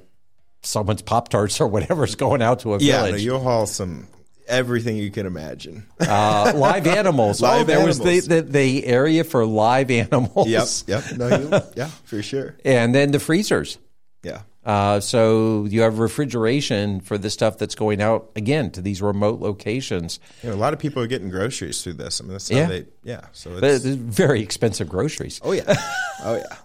[0.63, 4.09] someone's pop tarts or whatever's going out to a Yeah, no, you'll haul some
[4.47, 5.87] everything you can imagine.
[6.01, 7.41] uh, live animals.
[7.43, 10.49] Live oh, there was the, the the area for live animals.
[10.49, 11.05] yep, yep.
[11.17, 12.57] No, you, yeah, for sure.
[12.65, 13.79] And then the freezers.
[14.23, 19.03] Yeah, Uh, so you have refrigeration for the stuff that's going out again to these
[19.03, 20.20] remote locations.
[20.42, 22.20] you know, a lot of people are getting groceries through this.
[22.20, 22.66] I mean, that's how Yeah.
[22.68, 22.87] they.
[23.03, 23.85] Yeah, so it's.
[23.85, 25.40] it's very expensive groceries.
[25.42, 25.64] Oh yeah,
[26.25, 26.57] oh yeah.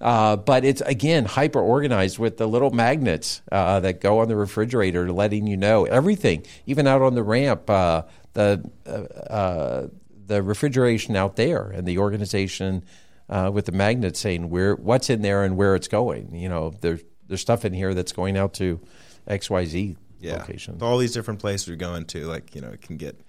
[0.00, 4.36] Uh, but it's again hyper organized with the little magnets uh, that go on the
[4.36, 7.68] refrigerator, letting you know everything, even out on the ramp.
[7.68, 8.02] Uh,
[8.32, 8.90] the uh,
[9.32, 9.88] uh,
[10.26, 12.84] the refrigeration out there and the organization
[13.28, 16.34] uh, with the magnets saying where what's in there and where it's going.
[16.34, 18.80] You know, there's there's stuff in here that's going out to
[19.26, 20.36] X Y Z yeah.
[20.36, 20.78] location.
[20.80, 23.20] All these different places we're going to, like you know, it can get.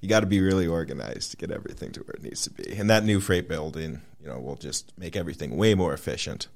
[0.00, 2.72] You got to be really organized to get everything to where it needs to be.
[2.76, 6.48] And that new freight building, you know, will just make everything way more efficient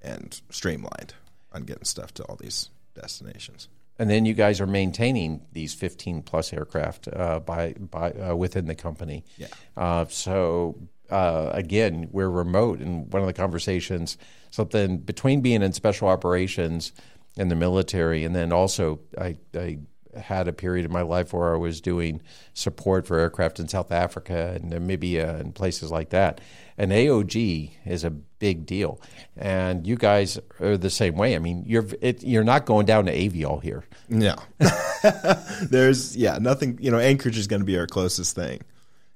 [0.00, 1.12] and streamlined
[1.52, 3.68] on getting stuff to all these destinations.
[3.98, 8.66] And then you guys are maintaining these 15 plus aircraft uh, by by uh, within
[8.66, 9.24] the company.
[9.36, 9.48] Yeah.
[9.76, 10.78] Uh, so
[11.10, 14.18] uh, again, we're remote, and one of the conversations,
[14.50, 16.92] something between being in special operations
[17.36, 19.78] and the military, and then also I, I
[20.18, 22.20] had a period in my life where I was doing
[22.54, 26.40] support for aircraft in South Africa and Namibia and places like that.
[26.76, 29.00] And AOG is a big deal,
[29.36, 31.34] and you guys are the same way.
[31.34, 33.84] I mean, you're it, you're not going down to Aviall here.
[34.08, 34.36] No,
[35.62, 36.78] there's yeah nothing.
[36.80, 38.60] You know, Anchorage is going to be our closest thing.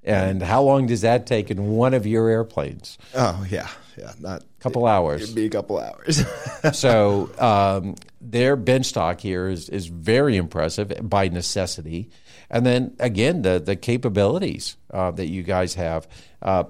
[0.04, 2.98] And how long does that take in one of your airplanes?
[3.14, 5.22] Oh yeah, yeah, not a Couple hours.
[5.22, 6.22] It'd be a couple hours.
[6.72, 12.10] so um, their bench stock here is, is very impressive by necessity.
[12.50, 16.06] And then again, the the capabilities uh, that you guys have.
[16.40, 16.64] Uh,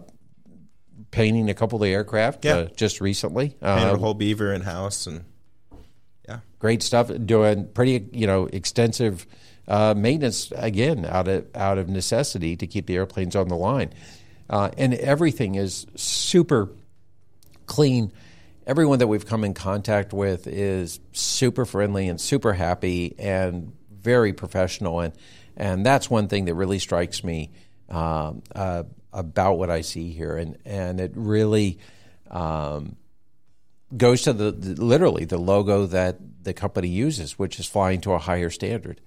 [1.11, 2.55] painting a couple of the aircraft Yeah.
[2.55, 3.51] uh, just recently.
[3.61, 5.25] Painted Uh, a whole beaver in house, and
[6.27, 7.11] yeah, great stuff.
[7.27, 9.27] Doing pretty you know extensive
[9.69, 13.93] uh, maintenance again out of out of necessity to keep the airplanes on the line,
[14.51, 16.71] uh, and everything is super
[17.67, 18.13] clean.
[18.67, 24.33] Everyone that we've come in contact with is super friendly and super happy and very
[24.33, 25.15] professional, and
[25.57, 27.51] and that's one thing that really strikes me
[27.89, 31.79] um, uh, about what I see here, and and it really.
[32.31, 32.97] Um,
[33.95, 38.13] goes to the, the literally the logo that the company uses, which is flying to
[38.13, 39.01] a higher standard,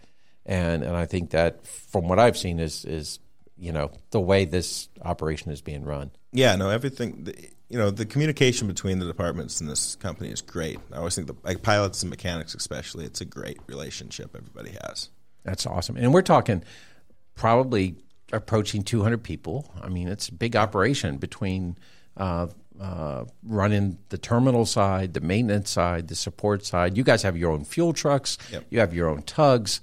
[0.46, 3.20] and and I think that from what I've seen is is
[3.58, 6.12] you know the way this operation is being run.
[6.32, 6.56] yeah.
[6.56, 7.24] No, everything.
[7.24, 10.78] The, you know, the communication between the departments in this company is great.
[10.94, 15.10] I always think the like pilots and mechanics, especially, it's a great relationship everybody has.
[15.44, 16.64] That's awesome, and we're talking
[17.34, 17.96] probably
[18.32, 19.72] approaching 200 people.
[19.82, 21.78] I mean, it's a big operation between.
[22.18, 22.48] Uh,
[22.80, 26.98] uh, running the terminal side, the maintenance side, the support side.
[26.98, 28.38] You guys have your own fuel trucks.
[28.52, 28.66] Yep.
[28.70, 29.80] You have your own tugs.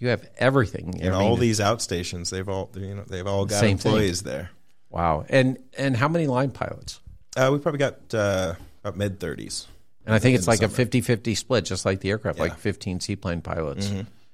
[0.00, 1.00] You have everything.
[1.00, 3.92] And I mean, all these outstations, they've all you know they've all got Same thing.
[3.92, 4.50] employees there.
[4.90, 5.24] Wow.
[5.28, 7.00] And and how many line pilots?
[7.36, 9.66] Uh, we probably got uh, about mid thirties.
[10.06, 10.88] And I think it's like a summer.
[10.88, 12.44] 50-50 split, just like the aircraft, Yeah.
[12.44, 13.92] like 15 seaplane pilots.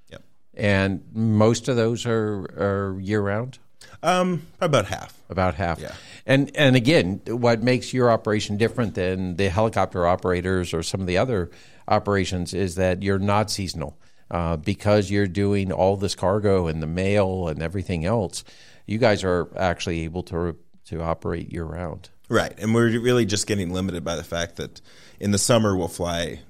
[0.08, 0.22] Yep.
[0.54, 3.58] And most of those are, are year round,
[4.02, 5.12] Um, about half.
[5.28, 5.80] about half.
[5.80, 5.92] Yeah.
[6.24, 11.06] And and again, what makes your operation different than the helicopter operators or some of
[11.08, 11.50] the other
[11.88, 13.98] operations is that you're not seasonal.
[14.30, 18.42] Uh, because you're doing all this cargo and the mail and everything else,
[18.84, 22.10] you guys are actually able to to operate year round.
[22.28, 24.80] Right, and we're really just getting limited by the fact that
[25.20, 26.40] in the summer we'll fly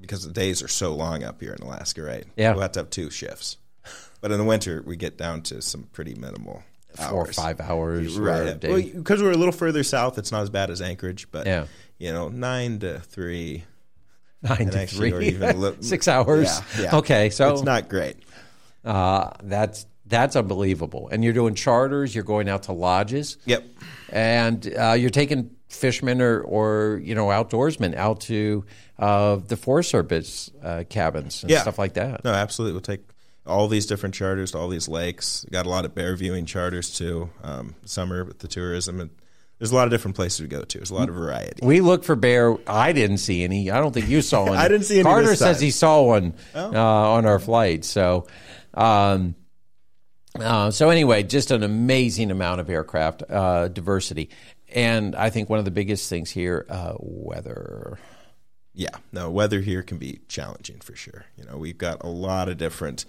[0.00, 2.02] because the days are so long up here in Alaska.
[2.02, 2.24] Right?
[2.36, 2.52] Yeah.
[2.52, 3.56] we'll have to have two shifts.
[4.20, 6.62] But in the winter we get down to some pretty minimal
[6.94, 8.58] four or five hours, right?
[8.58, 11.66] Because we're a little further south, it's not as bad as Anchorage, but Yeah.
[11.98, 13.64] you know, nine to three.
[14.48, 16.48] Nine to actually, or three, even a little- six hours.
[16.76, 16.96] Yeah, yeah.
[16.96, 18.16] Okay, so it's not great.
[18.84, 21.08] uh, that's that's unbelievable.
[21.10, 22.14] And you're doing charters.
[22.14, 23.38] You're going out to lodges.
[23.46, 23.64] Yep.
[24.10, 28.64] and uh, you're taking fishermen or, or you know outdoorsmen out to
[28.98, 31.62] uh, the Forest Service uh, cabins and Yeah.
[31.62, 32.24] stuff like that.
[32.24, 32.72] No, absolutely.
[32.74, 33.02] We'll take
[33.46, 35.44] all these different charters to all these lakes.
[35.50, 37.30] Got a lot of bear viewing charters too.
[37.42, 39.10] Um, summer with the tourism, and
[39.58, 40.78] there's a lot of different places to go to.
[40.78, 41.64] There's a lot of variety.
[41.64, 42.56] We look for bear.
[42.68, 43.70] I didn't see any.
[43.70, 44.56] I don't think you saw one.
[44.58, 46.72] I didn't see any Carter says he saw one Oh.
[46.74, 47.84] uh, on our flight.
[47.84, 48.26] So,
[48.74, 49.34] um,
[50.38, 54.28] uh, so anyway, just an amazing amount of aircraft uh, diversity,
[54.74, 57.98] and I think one of the biggest things here, uh, weather.
[58.74, 61.24] Yeah, no, weather here can be challenging for sure.
[61.38, 63.06] You know, we've got a lot of different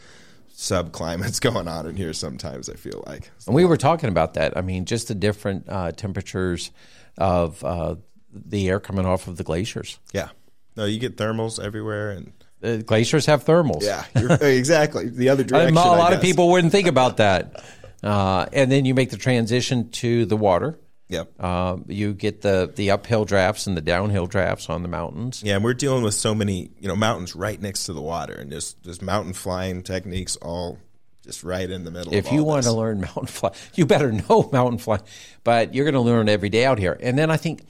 [0.58, 2.12] subclimates going on in here.
[2.14, 4.58] Sometimes I feel like And we were talking about that.
[4.58, 6.72] I mean, just the different uh, temperatures
[7.18, 7.96] of uh,
[8.34, 10.00] the air coming off of the glaciers.
[10.14, 10.30] yeah,
[10.76, 13.84] no, you get thermals everywhere, and The glaciers have thermals.
[13.84, 15.78] yeah, you're, exactly the other direction.
[15.78, 17.64] a I lot of people wouldn't think about that.
[18.04, 20.78] Uh, and then you make the transition to the water.
[21.10, 21.34] Yep.
[21.40, 25.42] Uh, you get the, the uphill drafts and the downhill drafts on the mountains.
[25.44, 28.34] Yeah, and we're dealing with so many, you know, mountains right next to the water,
[28.34, 30.78] and just just mountain flying techniques all
[31.24, 32.14] just right in the middle.
[32.14, 32.74] If you want this.
[32.74, 35.00] to learn mountain fly, you better know mountain fly.
[35.44, 36.98] But you're going to learn every day out here.
[37.00, 37.62] And then I think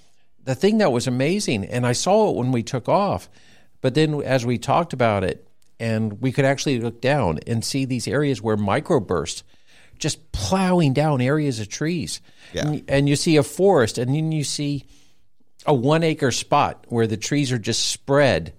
[0.43, 3.29] the thing that was amazing, and I saw it when we took off,
[3.81, 5.47] but then as we talked about it,
[5.79, 9.43] and we could actually look down and see these areas where microburst
[9.97, 12.21] just plowing down areas of trees.
[12.53, 12.67] Yeah.
[12.67, 14.85] And, and you see a forest, and then you see
[15.65, 18.53] a one acre spot where the trees are just spread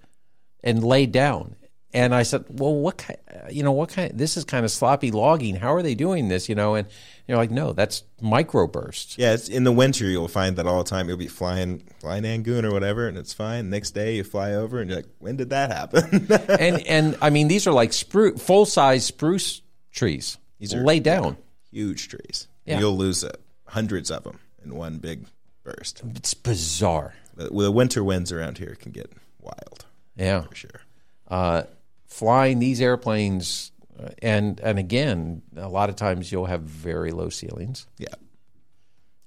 [0.63, 1.57] and laid down.
[1.95, 3.19] And I said, "Well, what kind?
[3.51, 4.13] You know, what kind?
[4.13, 5.57] This is kind of sloppy logging.
[5.57, 6.47] How are they doing this?
[6.47, 6.87] You know?" And
[7.27, 10.91] you're like, "No, that's microbursts." Yeah, it's in the winter you'll find that all the
[10.91, 11.09] time.
[11.09, 13.71] You'll be flying flying Angoon or whatever, and it's fine.
[13.71, 16.27] Next day you fly over, and you're like, when did that happen?
[16.61, 21.03] and and I mean, these are like spruce, full size spruce trees These are- laid
[21.03, 21.37] down.
[21.71, 22.49] Huge trees.
[22.65, 22.79] Yeah.
[22.81, 23.33] You'll lose uh,
[23.67, 25.27] hundreds of them in one big
[25.65, 26.03] burst.
[26.17, 27.15] It's bizarre.
[27.37, 29.85] The, the winter winds around here can get wild
[30.17, 30.43] Yeah.
[30.43, 30.81] for sure.
[31.29, 31.65] uh,
[32.07, 33.71] flying these airplanes,
[34.03, 37.87] uh, and and again, a lot of times you'll have very low ceilings.
[37.99, 38.09] Yeah.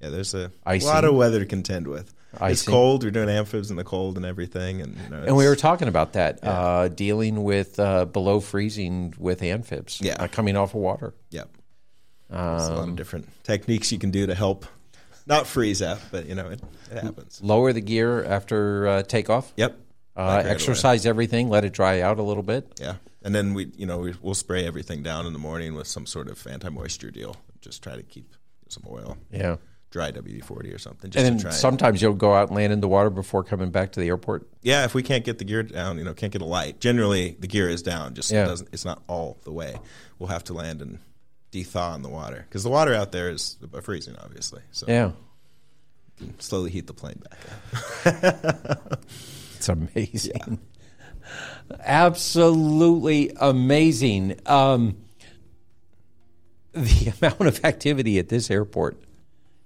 [0.02, 0.86] Yeah, there's a Icy.
[0.88, 2.12] lot of weather to contend with.
[2.34, 2.72] It's Icy.
[2.72, 3.04] cold.
[3.04, 5.88] We're doing amphibs in the cold and everything, and you know, And we were talking
[5.90, 10.16] about that, uh, dealing with uh, below freezing with amphibs, Yeah.
[10.18, 11.14] uh, coming off of water.
[11.32, 11.50] Yep.
[12.30, 14.66] There's a lot Um, of different techniques you can do to help
[15.28, 17.42] not freeze out, but you know it, it happens.
[17.44, 19.52] Lower the gear after uh, takeoff.
[19.58, 19.78] Yep.
[20.16, 20.52] Uh, right away.
[20.52, 21.50] exercise everything.
[21.50, 22.80] Let it dry out a little bit.
[22.82, 25.88] Yeah, and then we, you know, we, we'll spray everything down in the morning with
[25.88, 27.36] some sort of anti-moisture deal.
[27.62, 28.34] Just try to keep
[28.70, 29.58] some oil, Yeah.
[29.92, 31.12] Dry WD forty or something.
[31.12, 33.70] Just And to then sometimes you'll go out and land in the water before coming
[33.70, 34.48] back to the airport.
[34.64, 36.80] yeah, if we can't get the gear down, you know, can't get a light.
[36.80, 38.14] Generally, the gear is down.
[38.16, 38.46] Just Yeah.
[38.46, 38.70] it doesn't.
[38.72, 39.76] It's not all the way.
[40.18, 41.00] We'll have to land and
[41.52, 44.62] de-thaw in the water because the water out there is freezing, obviously.
[44.72, 45.12] So Yeah.
[46.40, 48.16] slowly heat the plane back
[48.86, 49.04] up.
[49.58, 50.60] It's amazing.
[51.82, 54.40] Absolutely amazing.
[54.46, 54.98] Um,
[56.74, 59.02] the amount of activity at this airport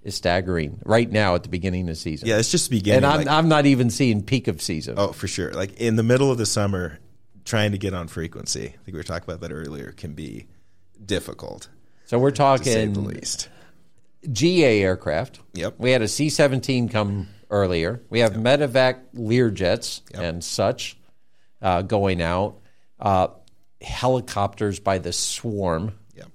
[0.06, 2.28] is staggering right now at the beginning of the season.
[2.28, 2.98] Yeah, it's just beginning.
[3.04, 4.94] and I'm, like- I'm not even seeing peak of season.
[4.96, 5.52] Oh, for sure.
[5.52, 6.98] Like in the middle of the summer,
[7.44, 8.64] trying to get on frequency.
[8.66, 9.92] I think we were talking about that earlier.
[9.92, 10.46] Can be
[11.04, 11.68] difficult
[12.06, 13.48] so we're talking the least.
[14.32, 15.40] GA aircraft.
[15.54, 15.74] Yep.
[15.78, 18.00] We had a C 17 come earlier.
[18.10, 20.22] We have medevac Learjets Yep.
[20.22, 20.96] and such
[21.60, 22.58] uh, going out.
[23.00, 23.28] Uh,
[23.80, 25.92] helicopters by the swarm.
[26.14, 26.28] Yep.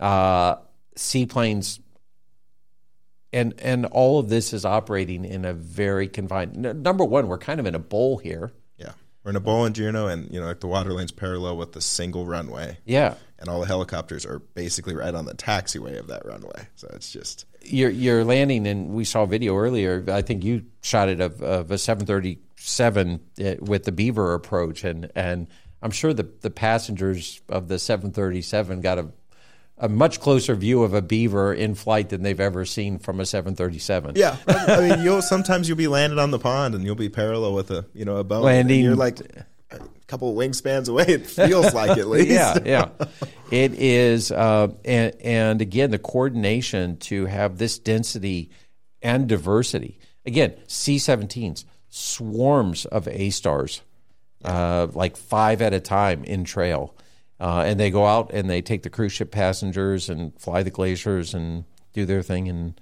[0.00, 0.56] uh,
[0.96, 1.80] seaplanes,
[3.32, 6.66] and and all of this is operating in a very confined.
[6.66, 8.52] n- Number one, we're kind of in a bowl here.
[8.78, 8.92] Yeah.
[9.24, 11.72] We're in a bowl in Juneau, and you know, like the water lane's parallel with
[11.72, 16.08] the single runway, Yeah, and all the helicopters are basically right on the taxiway of
[16.08, 16.66] that runway.
[16.74, 20.04] So it's just you're you're landing, and we saw a video earlier.
[20.08, 25.10] I think you shot it of, of a 737 uh, with the Beaver approach, and
[25.14, 25.46] and
[25.82, 29.08] I'm sure the the passengers of the 737 got a
[29.82, 33.26] a much closer view of a beaver in flight than they've ever seen from a
[33.26, 34.14] 737.
[34.14, 34.36] yeah.
[34.46, 37.70] I mean, you'll sometimes you'll be landed on the pond, and you'll be parallel with
[37.72, 38.44] a you know a boat.
[38.44, 39.18] Landing- and you're like
[39.72, 41.04] a couple of wingspans away.
[41.08, 42.30] It feels like at least.
[42.30, 42.88] yeah, yeah.
[43.50, 48.50] It is, uh, and, and again, the coordination to have this density
[49.02, 49.98] and diversity.
[50.24, 53.80] Again, C-17s, swarms of AStars,
[54.44, 56.94] uh, like five at a time in trail.
[57.42, 60.70] Uh, and they go out and they take the cruise ship passengers and fly the
[60.70, 62.80] glaciers and do their thing and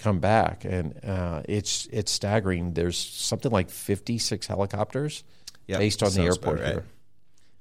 [0.00, 0.64] come back.
[0.64, 2.74] And uh, it's it's staggering.
[2.74, 5.22] There's something like 56 helicopters
[5.68, 6.72] Yep, based on the airport right.
[6.72, 6.84] here.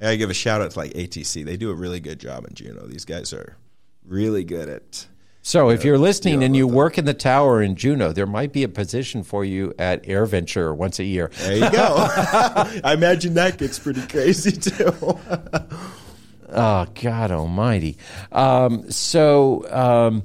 [0.02, 1.46] Yeah, I give a shout out to like ATC.
[1.46, 2.88] They do a really good job in Juneau.
[2.88, 3.56] These guys are
[4.04, 5.06] really good at.
[5.44, 8.54] So if you're listening and you with work in the tower in Juneau, there might
[8.54, 11.30] be a position for you at AirVenture once a year.
[11.42, 11.96] There you go.
[12.84, 15.20] I imagine that gets pretty crazy too.
[16.52, 17.98] Oh God Almighty!
[18.32, 20.24] Um, so um,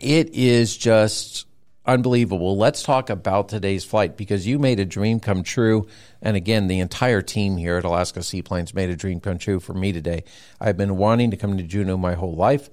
[0.00, 1.46] it is just
[1.86, 2.56] unbelievable.
[2.56, 5.88] Let's talk about today's flight because you made a dream come true,
[6.20, 9.72] and again, the entire team here at Alaska Seaplanes made a dream come true for
[9.72, 10.24] me today.
[10.60, 12.68] I've been wanting to come to Juneau my whole life.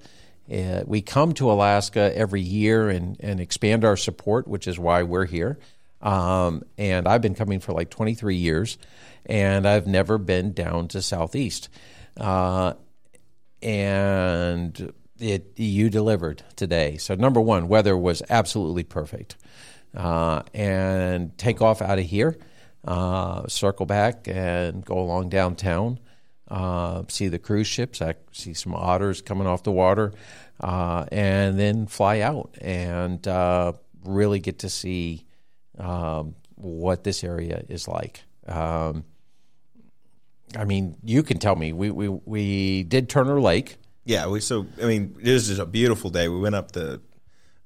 [0.52, 5.02] Uh, we come to Alaska every year and, and expand our support, which is why
[5.02, 5.58] we're here.
[6.00, 8.78] Um, and I've been coming for like 23 years,
[9.26, 11.68] and I've never been down to Southeast.
[12.18, 12.74] Uh,
[13.62, 16.96] and it you delivered today.
[16.96, 19.36] So number one, weather was absolutely perfect,
[19.96, 22.38] uh, and take off out of here,
[22.84, 25.98] uh, circle back and go along downtown,
[26.48, 30.12] uh, see the cruise ships, I see some otters coming off the water,
[30.60, 33.72] uh, and then fly out and uh,
[34.04, 35.26] really get to see
[35.78, 38.24] um, what this area is like.
[38.46, 39.04] Um,
[40.56, 41.72] I mean, you can tell me.
[41.72, 43.76] We we we did Turner Lake.
[44.04, 46.28] yeah, we so I mean it was just a beautiful day.
[46.28, 47.00] We went up the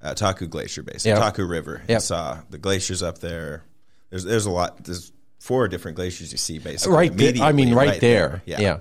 [0.01, 1.17] uh, Taku Glacier Base, Yep.
[1.17, 1.89] Taku River, Yep.
[1.95, 3.63] and saw the glaciers up there.
[4.09, 4.83] There's there's a lot.
[4.83, 6.95] There's four different glaciers you see basically.
[6.95, 8.41] right there, I mean, immediately right, there.
[8.45, 8.79] Yeah.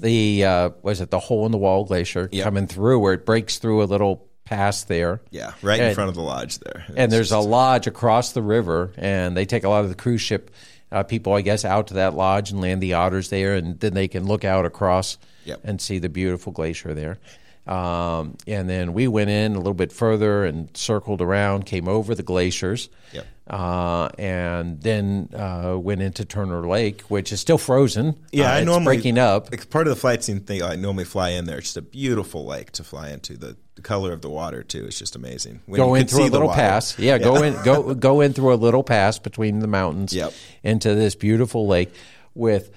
[0.00, 2.44] The uh, was it the hole in the wall glacier Yep.
[2.44, 5.20] coming through where it breaks through a little pass there.
[5.30, 6.86] Yeah, right in front of the lodge there.
[6.96, 10.20] And there's a lodge across the river, and they take a lot of the cruise
[10.20, 10.50] ship
[10.90, 13.94] uh, people, I guess, out to that lodge and land the otters there, and then
[13.94, 15.60] they can look out across Yep.
[15.64, 17.18] and see the beautiful glacier there.
[17.66, 22.14] Um, and then we went in a little bit further and circled around, came over
[22.14, 23.26] the glaciers, Yep.
[23.48, 28.14] Uh, and then uh, went into Turner Lake, which is still frozen.
[28.30, 29.50] Yeah, Uh, I it's normally breaking up.
[29.50, 31.56] Like part of the flightseeing thing, I normally fly in there.
[31.58, 33.38] It's just a beautiful lake to fly into.
[33.38, 35.60] The, the color of the water too is just amazing.
[35.66, 36.98] When go you in through a little pass.
[36.98, 40.32] Yeah, go in go go in through a little pass between the mountains Yep.
[40.62, 41.90] into this beautiful lake
[42.34, 42.70] with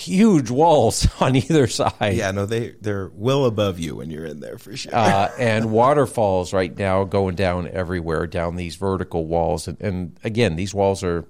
[0.00, 2.14] huge walls on either side.
[2.14, 4.94] Yeah, no, they they're well above you when you're in there for sure.
[4.94, 10.56] Uh, and waterfalls right now going down everywhere down these vertical walls and, and again
[10.56, 11.24] these walls are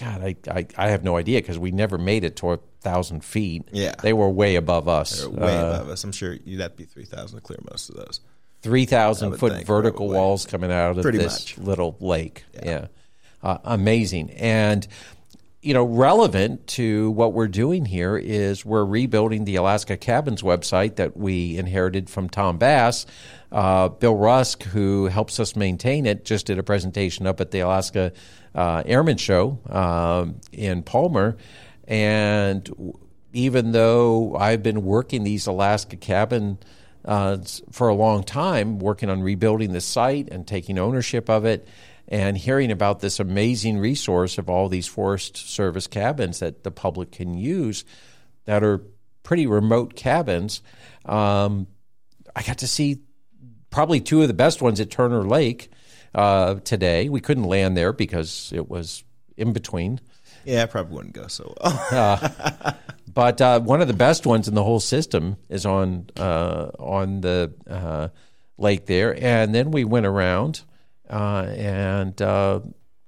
[0.00, 3.24] god i, I, I have no idea because we never made it to a thousand
[3.24, 3.94] feet Yeah.
[4.02, 6.04] they were way above us They're way Uh, above us.
[6.04, 8.20] I'm sure you'd have to be three thousand to clear most of those.
[8.62, 10.16] 3,000 foot vertical probably.
[10.16, 11.64] walls coming out of Pretty this much.
[11.64, 12.44] little lake.
[12.62, 12.88] Yeah.
[13.40, 14.30] Uh, amazing.
[14.32, 14.86] And,
[15.60, 20.96] you know, relevant to what we're doing here is we're rebuilding the Alaska Cabins website
[20.96, 23.06] that we inherited from Tom Bass.
[23.50, 27.60] Uh, Bill Rusk, who helps us maintain it, just did a presentation up at the
[27.60, 28.12] Alaska
[28.54, 31.36] uh, Airman Show um, in Palmer.
[31.88, 32.94] And
[33.32, 36.58] even though I've been working these Alaska cabin
[37.04, 37.38] uh,
[37.72, 41.66] for a long time, working on rebuilding the site and taking ownership of it,
[42.08, 47.12] and hearing about this amazing resource of all these Forest Service cabins that the public
[47.12, 47.84] can use
[48.46, 48.82] that are
[49.22, 50.62] pretty remote cabins.
[51.04, 51.66] Um,
[52.34, 53.02] I got to see
[53.70, 55.70] probably two of the best ones at Turner Lake
[56.14, 57.10] uh, today.
[57.10, 59.04] We couldn't land there because it was
[59.36, 60.00] in between.
[60.44, 62.76] Yeah, it probably wouldn't go so well.
[63.12, 67.20] But uh, one of the best ones in the whole system is on uh, on
[67.20, 68.08] the uh,
[68.56, 70.67] lake there, and then we went around uh,
[71.16, 72.60] and uh,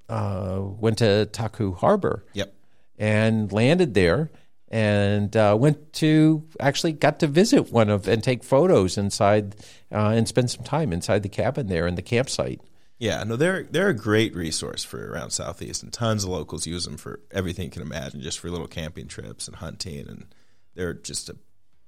[0.09, 2.55] uh, went to Taku Harbor yep.
[2.99, 4.31] and landed there,
[4.69, 9.57] and uh, went to actually got to visit one of and take photos inside
[9.93, 12.61] uh, and spend some time inside the cabin there in the campsite.
[12.99, 16.85] Yeah, no, they're they're a great resource for around southeast, and tons of locals use
[16.85, 20.27] them for everything you can imagine, just for little camping trips and hunting, and
[20.75, 21.37] they're just a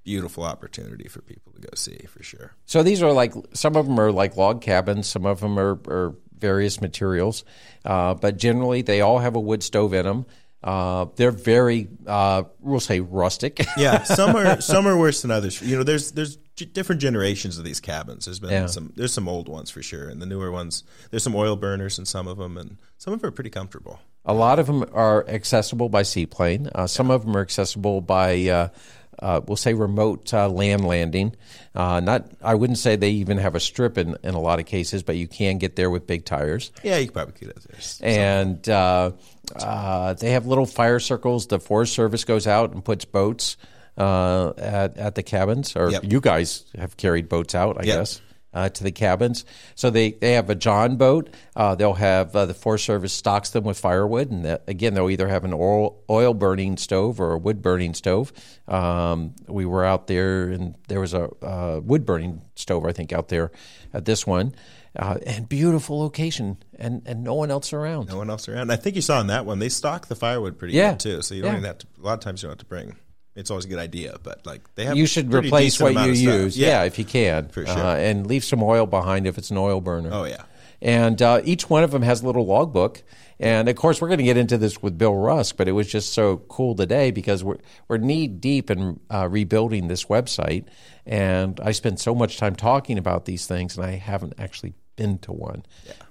[0.05, 2.55] beautiful opportunity for people to go see for sure.
[2.67, 5.79] So these are like some of them are like log cabins, some of them are,
[5.89, 7.45] are various materials,
[7.85, 10.27] uh, but generally they all have a wood stove in them.
[10.65, 13.61] Uh, they're very, uh, we'll say, rustic.
[13.77, 15.61] Yeah, some are some are worse than others.
[15.61, 18.27] You know, there's there's different generations of these cabins.
[18.27, 18.67] There's been Yeah.
[18.67, 21.99] some there's some old ones for sure, and the newer ones there's some oil burners
[21.99, 23.99] in some of them, and some of them are pretty comfortable.
[24.25, 26.69] A lot of them are accessible by seaplane.
[26.73, 28.71] Uh, some of them are accessible by,
[29.19, 31.35] uh, we'll say, remote uh, land landing.
[31.75, 34.67] Uh, not, I wouldn't say they even have a strip in, in a lot of
[34.67, 36.71] cases, but you can get there with big tires.
[36.83, 37.63] Yeah, you could probably get it.
[37.71, 39.13] There's and uh,
[39.57, 41.47] uh, they have little fire circles.
[41.47, 43.57] The Forest Service goes out and puts boats
[43.97, 46.05] uh, at at the cabins, or Yep.
[46.11, 47.97] you guys have carried boats out, I Yep.
[47.99, 48.21] guess.
[48.55, 51.31] Uh, to the cabins, so they, they have a John boat.
[51.57, 55.09] Uh, they'll have uh, the Forest Service stocks them with firewood, and that, again they'll
[55.09, 58.31] either have an oil oil burning stove or a wood burning stove.
[58.69, 63.11] Um, we were out there, and there was a uh, wood burning stove, I think,
[63.11, 63.53] out there
[63.95, 64.55] at this one,
[64.99, 68.11] uh, and beautiful location, and and no one else around.
[68.11, 68.71] No one else around.
[68.71, 70.91] I think you saw in that one they stock the firewood pretty Yeah.
[70.91, 71.23] good too.
[71.23, 71.57] So you don't Yeah.
[71.59, 71.87] even have to.
[72.03, 72.97] A lot of times you don't have to bring.
[73.35, 74.97] It's always a good idea, but like they have.
[74.97, 76.83] you should replace what you use, yeah.
[76.85, 77.77] if you can, For sure.
[77.79, 80.11] uh, and leave some oil behind if it's an oil burner.
[80.13, 80.45] Oh yeah.
[80.83, 83.03] And uh, each one of them has a little logbook.
[83.39, 85.91] And of course, we're going to get into this with Bill Rusk, but it was
[85.91, 87.59] just so cool today because we're,
[87.89, 90.65] we're knee deep in uh, rebuilding this website.
[91.07, 95.19] And I spend so much time talking about these things, and I haven't actually been
[95.21, 95.65] to one.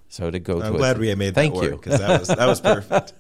[0.10, 1.72] So to go I'm to glad it, we made thank that you.
[1.72, 3.14] because that was that was perfect.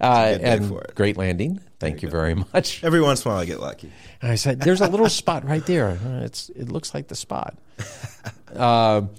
[0.00, 0.94] Uh, and for it.
[0.94, 1.60] great landing.
[1.80, 2.82] Thank you very much.
[2.84, 3.90] Every once in a while, I get lucky.
[4.22, 5.98] And I said, "There's a little spot right there.
[6.04, 7.56] Uh, It's it looks like the spot."
[8.56, 9.10] Um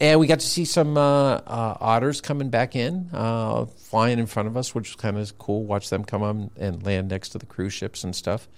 [0.00, 4.26] and we got to see some uh, uh, otters coming back in, uh, flying in
[4.26, 5.64] front of us, which was kind of cool.
[5.64, 8.48] Watch them come on and land next to the cruise ships and stuff,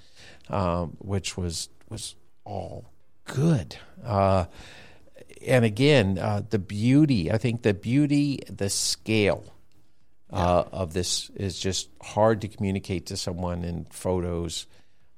[0.50, 2.14] um, which was was
[2.44, 2.84] all
[3.24, 3.76] good.
[4.04, 4.44] Uh,
[5.46, 7.32] and again, uh, the beauty.
[7.32, 9.42] I think the beauty, the scale
[10.32, 14.66] uh, of this is just hard to communicate to someone in photos.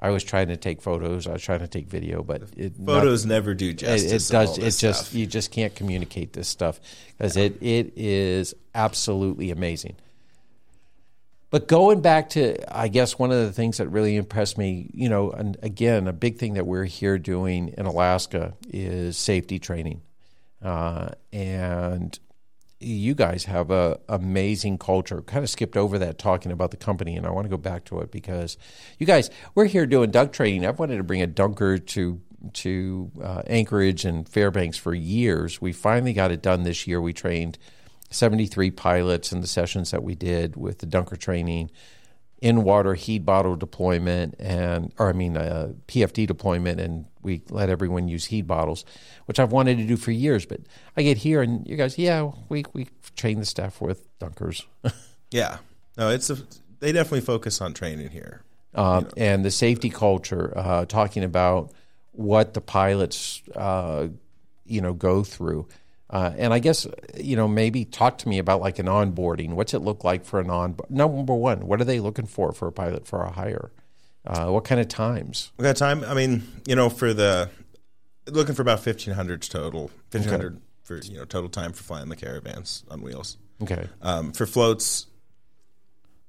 [0.01, 1.29] I was trying to take photos.
[1.29, 4.31] I was trying to take video, but it Photos never do It, justice.
[4.31, 4.59] it all does.
[4.59, 5.15] It just stuff.
[5.15, 6.81] you just can't communicate this stuff
[7.17, 9.95] because it it is absolutely amazing.
[11.51, 15.11] But going back to, I guess one of the things that really impressed me, you
[15.11, 20.01] know, and again, a big thing that we're here doing in Alaska is safety training,
[20.63, 22.19] uh, and
[22.83, 25.23] you guys have a amazing culture.
[25.23, 27.85] Kind of skipped over that talking about the company, and I want to go back
[27.87, 28.57] to it because
[28.99, 30.67] you guys, we're here doing duck training.
[30.67, 32.21] I've wanted to bring a dunker to
[32.55, 35.61] to uh, Anchorage and Fairbanks for years.
[35.61, 37.01] We finally got it done this year.
[37.01, 37.57] We trained
[38.11, 41.71] 73 pilots in the sessions that we did with the dunker training
[42.41, 47.69] in water HEED bottle deployment and or I mean uh, PFD deployment and we let
[47.71, 48.85] everyone use HEED bottles
[49.27, 50.61] which I've wanted to do for years but
[50.97, 54.65] I get here and you guys yeah we we train the staff with dunkers
[55.31, 55.59] yeah.
[55.97, 56.39] No, it's a.
[56.81, 58.43] They definitely focus on training here.
[58.75, 61.71] um, and the safety culture uh, talking about
[62.13, 64.09] what the pilots uh,
[64.65, 65.69] you know go through
[66.11, 69.75] uh, and I guess you know maybe talk to me about like an onboarding what's
[69.75, 72.73] it look like for an on number one what are they looking for for a
[72.73, 73.71] pilot for a hire
[74.27, 76.05] uh, what kind of times We got time.
[76.05, 77.51] I mean, you know, for the
[78.27, 79.91] looking for about fifteen hundred total.
[80.11, 83.39] Fifteen hundred for you know total time for flying the caravans on wheels.
[83.63, 85.07] okay Um, for floats,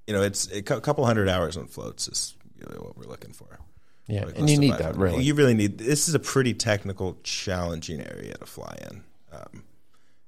[0.08, 3.60] you know, it's a couple hundred hours on floats is really what we're looking for.
[4.08, 4.98] Yeah, and you need that 500.
[4.98, 5.24] really.
[5.24, 5.78] You really need.
[5.78, 9.04] This is a pretty technical, challenging area to fly in.
[9.32, 9.64] Um,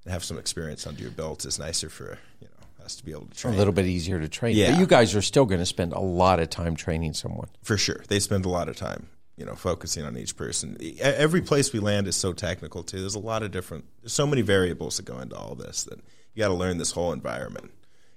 [0.05, 2.54] and have some experience under your belt is nicer for you know
[2.85, 3.53] us to be able to train.
[3.53, 4.55] a little bit easier to train.
[4.55, 4.71] Yeah.
[4.71, 7.49] But you guys are still going to spend a lot of time training someone.
[7.63, 8.03] for sure.
[8.07, 10.77] They spend a lot of time, you know, focusing on each person.
[11.01, 12.99] Every place we land is so technical too.
[13.01, 13.85] There's a lot of different.
[14.01, 15.99] There's so many variables that go into all this that
[16.33, 17.71] you got to learn this whole environment.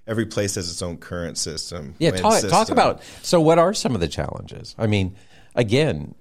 [0.07, 1.95] Every place has its own current system.
[1.99, 3.03] Yeah, talk, talk about.
[3.21, 4.73] So, what are some of the challenges?
[4.77, 5.15] I mean,
[5.53, 6.15] again,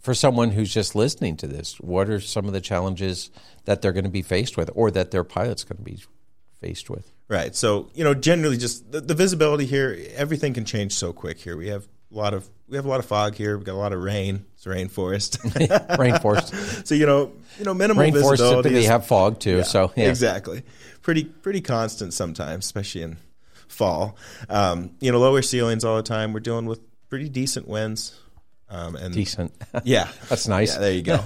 [0.00, 3.30] for someone who's just listening to this, what are some of the challenges
[3.66, 5.98] that they're going to be faced with, or that their pilot's going to be
[6.64, 7.10] faced with?
[7.28, 7.54] Right.
[7.54, 9.96] So you know, generally, just the, the visibility here.
[10.14, 11.56] Everything can change so quick here.
[11.56, 13.56] We have a lot of we have a lot of fog here.
[13.56, 14.44] We've got a lot of rain.
[14.54, 15.38] It's a rainforest.
[15.98, 18.56] Rainforest, so you know, you know, minimal rainforest visibility.
[18.56, 19.62] typically is- have fog too.
[19.64, 20.08] so, yeah.
[20.08, 20.62] exactly,
[21.02, 23.16] pretty pretty constant sometimes, especially in
[23.68, 24.16] fall.
[24.48, 26.32] Um, you know, lower ceilings all the time.
[26.32, 28.18] We're dealing with pretty decent winds.
[28.70, 29.52] Um, and decent.
[29.84, 30.74] yeah, That's nice.
[30.74, 31.20] Yeah, there you go.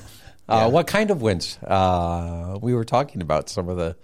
[0.49, 1.59] Uh, what kind of winds?
[1.59, 3.97] Uh, we were talking about some of the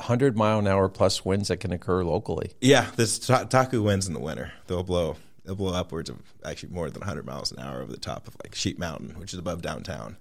[0.00, 2.52] hundred mile an hour plus winds that can occur locally.
[2.60, 4.52] Yeah, this ta- Taku winds in the winter.
[4.66, 5.16] They'll blow.
[5.44, 8.34] They'll blow upwards of actually more than 100 miles an hour over the top of
[8.42, 10.16] like Sheep Mountain, which is above downtown.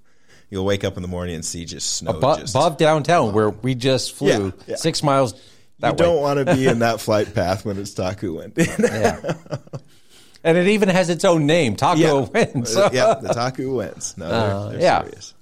[0.52, 2.12] You'll wake up in the morning and see just snow.
[2.12, 4.76] Above, just, above downtown, where we just flew Yeah, yeah.
[4.76, 5.34] six miles
[5.82, 5.96] you way.
[5.96, 8.54] don't want to be in that flight path when it's Taku wind.
[8.56, 9.34] Yeah.
[10.44, 12.76] and it even has its own name, Taku Winds.
[12.78, 14.16] Uh, yeah, the Taku winds.
[14.18, 15.02] No, they're, Uh, they're yeah.
[15.02, 15.34] serious.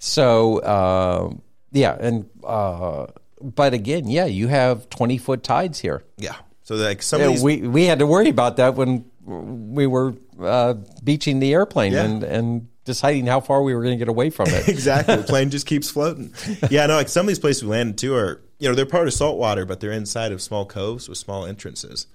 [0.00, 1.40] So, um,
[1.72, 3.06] yeah, and uh,
[3.44, 6.04] but again, yeah, you have twenty foot tides here.
[6.16, 6.36] Yeah.
[6.62, 9.86] So like some Yeah, of these, we we had to worry about that when we
[9.86, 12.04] were uh, beaching the airplane Yeah.
[12.04, 14.68] and and deciding how far we were going to get away from it.
[14.68, 15.16] exactly.
[15.16, 16.34] The plane just keeps floating.
[16.70, 19.06] Yeah, no, like some of these places we landed to are, you know, they're part
[19.08, 22.06] of salt water, but they're inside of small coves with small entrances,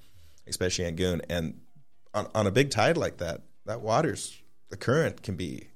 [0.47, 1.21] especially Angoon.
[1.27, 1.59] And
[2.13, 4.37] on, on a big tide like that, that water's
[4.69, 5.69] the current can be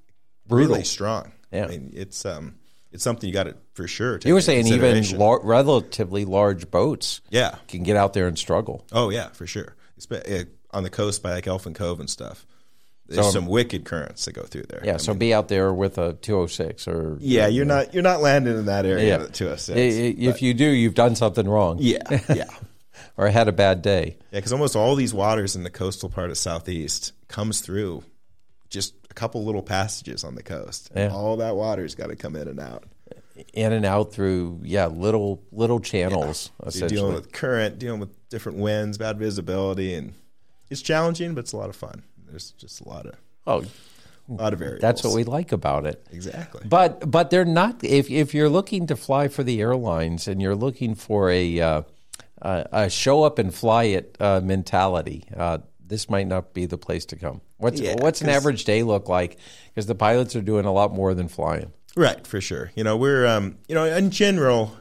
[0.48, 0.68] Brutal.
[0.74, 1.32] really strong.
[1.52, 1.66] Yeah.
[1.66, 2.60] I mean, it's um,
[2.94, 4.20] it's something you got to for sure.
[4.24, 7.56] You were saying even lar- relatively large boats yeah.
[7.68, 8.86] can get out there and struggle.
[8.92, 9.76] Oh yeah, for sure.
[10.00, 12.46] Espe- eh, on the coast by like Elfin Cove and stuff.
[13.08, 14.82] There's So- some wicked currents that go through there.
[14.84, 18.04] Yeah, I so mean, be out there with a 206 or yeah, you're not you're
[18.04, 19.26] not landing in that area Yeah.
[19.28, 19.70] to us.
[19.70, 21.98] I- I- if you do, you've done something wrong yeah,
[22.34, 22.46] yeah.
[23.18, 24.18] or had a bad day.
[24.32, 28.04] Yeah, because almost all these waters in the coastal part of southeast comes through
[28.70, 30.90] just a couple little passages on the coast.
[30.96, 31.16] And Yeah.
[31.16, 32.86] All that water's got to come in and out.
[33.54, 38.30] In and out through yeah little little channels So you're dealing with current, dealing with
[38.30, 40.14] different winds, bad visibility, and
[40.70, 42.04] it's challenging, but it's a lot of fun.
[42.30, 43.16] There's just a lot of
[43.48, 43.66] oh,
[44.30, 44.82] a lot of variables.
[44.82, 46.06] that's what we like about it.
[46.12, 46.62] exactly.
[46.64, 47.84] But but they're not.
[47.84, 51.82] If if you're looking to fly for the airlines and you're looking for a uh,
[52.44, 55.58] a show up and fly it uh, mentality, uh,
[55.94, 57.40] this might not be the place to come.
[57.58, 59.38] What's Yeah, what's an average day look like?
[59.68, 61.72] Because the pilots are doing a lot more than flying.
[61.96, 62.72] Right, for sure.
[62.74, 64.76] You know, we're um, you know, in general,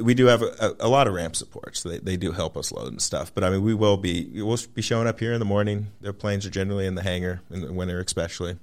[0.00, 2.56] we do have a, a, a lot of ramp support, so they, they do help
[2.56, 3.34] us load and stuff.
[3.34, 5.88] But I mean, we will be we will be showing up here in the morning.
[6.00, 8.58] Their planes are generally in the hangar in the winter, especially,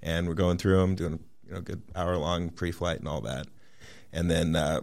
[0.00, 3.48] and we're going through them, doing you know, good hour long pre-flight and all that.
[4.12, 4.82] And then uh,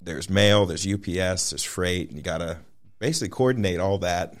[0.00, 2.58] there's mail, there's UPS, there's freight, and you got to
[2.98, 4.34] basically coordinate all that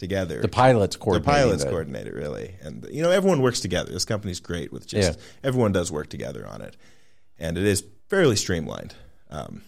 [0.00, 1.70] together The pilots the pilots that.
[1.70, 3.92] coordinate it really, and you know everyone works together.
[3.92, 5.24] This company's great with just Yeah.
[5.44, 6.76] everyone does work together on it,
[7.38, 8.94] and it is fairly streamlined.
[9.30, 9.62] Um,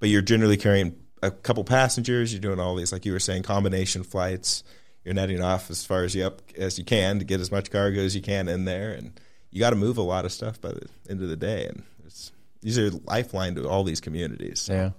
[0.00, 2.32] but you're generally carrying a couple passengers.
[2.32, 4.64] You're doing all these, like you were saying, combination flights.
[5.04, 7.70] You're netting off as far as you up as you can to get as much
[7.70, 9.12] cargo as you can in there, and
[9.50, 11.66] you got to move a lot of stuff by the end of the day.
[11.66, 12.32] And it's,
[12.62, 14.68] these are lifeline to all these communities.
[14.70, 14.90] Yeah.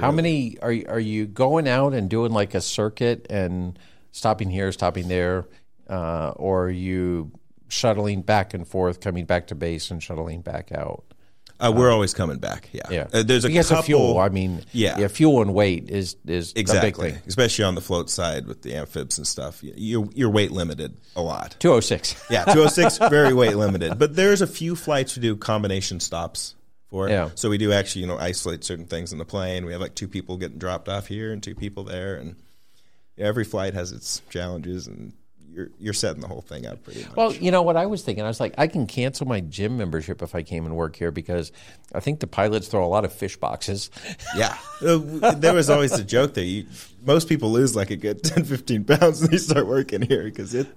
[0.00, 3.78] How really- many are you- are you going out and doing like a circuit and
[4.12, 5.46] stopping here, stopping there,
[5.88, 7.32] uh, or are you
[7.68, 11.04] shuttling back and forth, coming back to base and shuttling back out?
[11.58, 12.70] Uh, we're always coming back.
[12.72, 13.80] Yeah, Yeah, Uh, there's a because couple.
[13.80, 14.18] of fuel.
[14.18, 15.06] I mean, Yeah.
[15.08, 17.22] fuel and weight is is Exactly, a big thing.
[17.28, 19.62] especially on the float side with the amphibs and stuff.
[19.62, 21.56] You- You're you're weight limited a lot.
[21.58, 22.14] Two oh six.
[22.30, 26.54] Yeah, 206 very weight limited, but there's a few flights we do combination stops
[26.88, 27.10] for.
[27.10, 27.28] Yeah.
[27.34, 29.66] So we do actually, you know, isolate certain things in the plane.
[29.66, 32.36] We have like two people getting dropped off here and two people there, and
[33.20, 35.12] every flight has its challenges, and
[35.52, 37.16] you're you're setting the whole thing up pretty much.
[37.16, 38.24] Well, you know what I was thinking?
[38.24, 41.10] I was like, I can cancel my gym membership if I came and work here
[41.10, 41.50] because
[41.92, 43.90] I think the pilots throw a lot of fish boxes.
[44.36, 46.66] yeah, there was always a joke that You,
[47.04, 50.54] most people lose like a good 10, 15 pounds when they start working here because
[50.54, 50.68] it.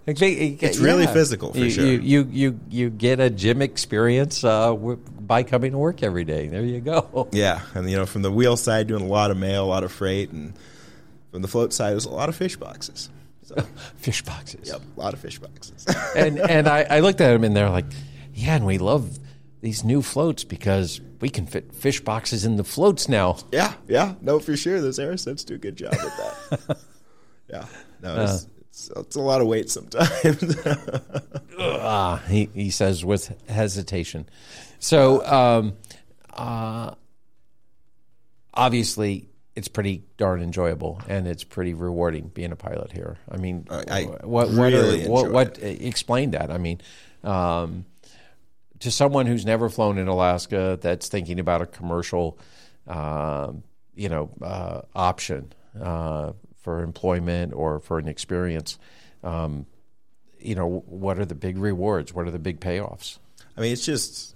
[0.63, 1.85] It's really physical, for you, sure.
[1.85, 6.47] You, you you you get a gym experience uh, by coming to work every day.
[6.47, 7.29] There you go.
[7.31, 9.83] Yeah, and you know, from the wheel side, doing a lot of mail, a lot
[9.83, 10.53] of freight, and
[11.34, 13.09] from the float side, there's a lot of fish boxes.
[13.41, 13.55] So,
[13.97, 14.69] Fish boxes.
[14.69, 15.84] yep, a lot of fish boxes.
[16.15, 17.86] And and I, I looked at them and they're like,
[18.36, 19.17] yeah, and we love
[19.61, 23.38] these new floats because we can fit fish boxes in the floats now.
[23.51, 24.79] yeah, yeah, no, for sure.
[24.79, 26.77] Those Aerocets do a good job at that.
[27.49, 27.65] yeah,
[28.01, 30.55] no, it's, it's, it's a lot of weight sometimes.
[31.57, 34.29] Ah, he, he says with hesitation.
[34.79, 35.73] So, um,
[36.31, 36.93] uh,
[38.53, 43.18] obviously, it's pretty darn enjoyable and it's pretty rewarding being a pilot here.
[43.30, 46.49] I mean, I- I what what, really are, what, what explain that?
[46.49, 46.82] I mean,
[47.24, 47.86] um,
[48.80, 52.38] to someone who's never flown in Alaska, that's thinking about a commercial,
[52.88, 53.64] um,
[53.95, 58.78] you know, uh, option uh, for employment or for an experience.
[59.24, 59.66] Um,
[60.39, 62.14] you know, what are the big rewards?
[62.14, 63.20] What are the big payoffs?
[63.56, 64.32] I mean, it's just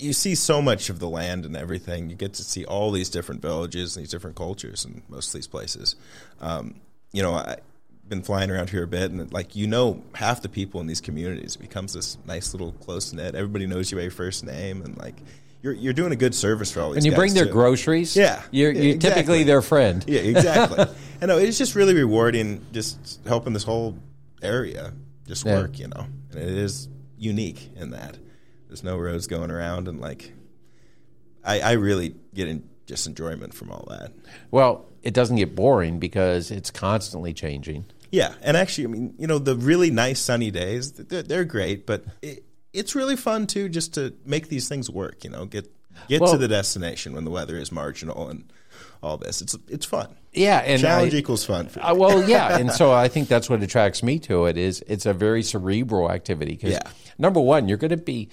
[0.00, 2.10] you see so much of the land and everything.
[2.10, 5.34] You get to see all these different villages and these different cultures in most of
[5.34, 5.96] these places.
[6.40, 6.80] Um,
[7.12, 7.60] you know, I've
[8.08, 11.00] been flying around here a bit, and like you know, half the people in these
[11.00, 13.34] communities it becomes this nice little close knit.
[13.34, 15.16] Everybody knows you by your first name, and like
[15.62, 17.04] you're you're doing a good service for all these.
[17.04, 17.52] And you bring their too.
[17.52, 18.16] groceries.
[18.16, 18.42] Yeah.
[18.50, 19.22] you're, you're exactly.
[19.22, 20.04] typically their friend.
[20.06, 20.86] Yeah, exactly.
[21.22, 23.98] I know it's just really rewarding, just helping this whole
[24.42, 24.92] area
[25.26, 25.60] just Yeah.
[25.60, 25.78] work.
[25.78, 26.88] You know, and it is
[27.18, 28.16] unique in that
[28.70, 30.32] there's no roads going around, and like
[31.44, 34.12] I, I really get in just enjoyment from all that.
[34.50, 37.84] Well, it doesn't get boring because it's constantly changing.
[38.12, 41.86] Yeah, and actually, I mean, you know, the really nice sunny days, they're, they're great,
[41.86, 45.24] but it, it's really fun too, just to make these things work.
[45.24, 45.68] You know, get
[46.08, 48.52] get Well- to the destination when the weather is marginal and
[49.02, 49.40] all this.
[49.42, 50.08] It's it's fun.
[50.32, 51.66] Yeah, and Challenge I- equals fun.
[51.68, 54.82] For Uh, well, yeah, and so I think that's what attracts me to it is
[54.86, 56.82] it's a very cerebral activity because Yeah.
[57.18, 58.28] number one, you're going to be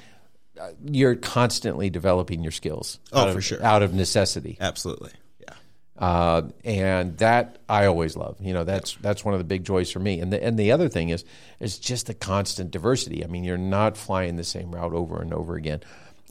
[0.86, 3.00] you're constantly developing your skills.
[3.14, 3.64] Oh, out of, for sure.
[3.64, 4.58] out of necessity.
[4.60, 5.54] Absolutely, yeah.
[5.98, 8.38] Uh, and that I always love.
[8.40, 10.20] You know, that's that's one of the big joys for me.
[10.20, 11.26] And the and the other thing is
[11.60, 13.24] is just the constant diversity.
[13.24, 15.82] I mean, you're not flying the same route over and over again.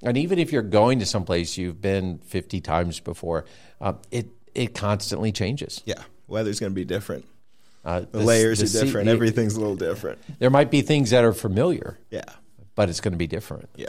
[0.03, 3.47] And even if you're going to someplace you've been 50 times before,
[3.81, 5.83] uh, it it constantly changes.
[5.87, 7.25] Yeah, weather's going to be different.
[7.85, 9.07] Uh, The, layers the are different.
[9.07, 10.19] the- Everything's a little different.
[10.41, 12.25] There might be things that are familiar, Yeah,
[12.75, 13.89] but it's going to be different, yeah,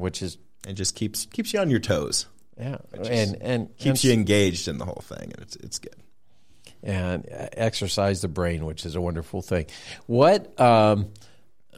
[0.00, 2.26] which is and just keeps keeps you on your toes.
[2.58, 5.94] yeah, and and Keeps and, you engaged in the whole thing, and it's it's good.
[6.82, 9.66] and exercise the brain, which is a wonderful thing.
[10.06, 11.10] What um,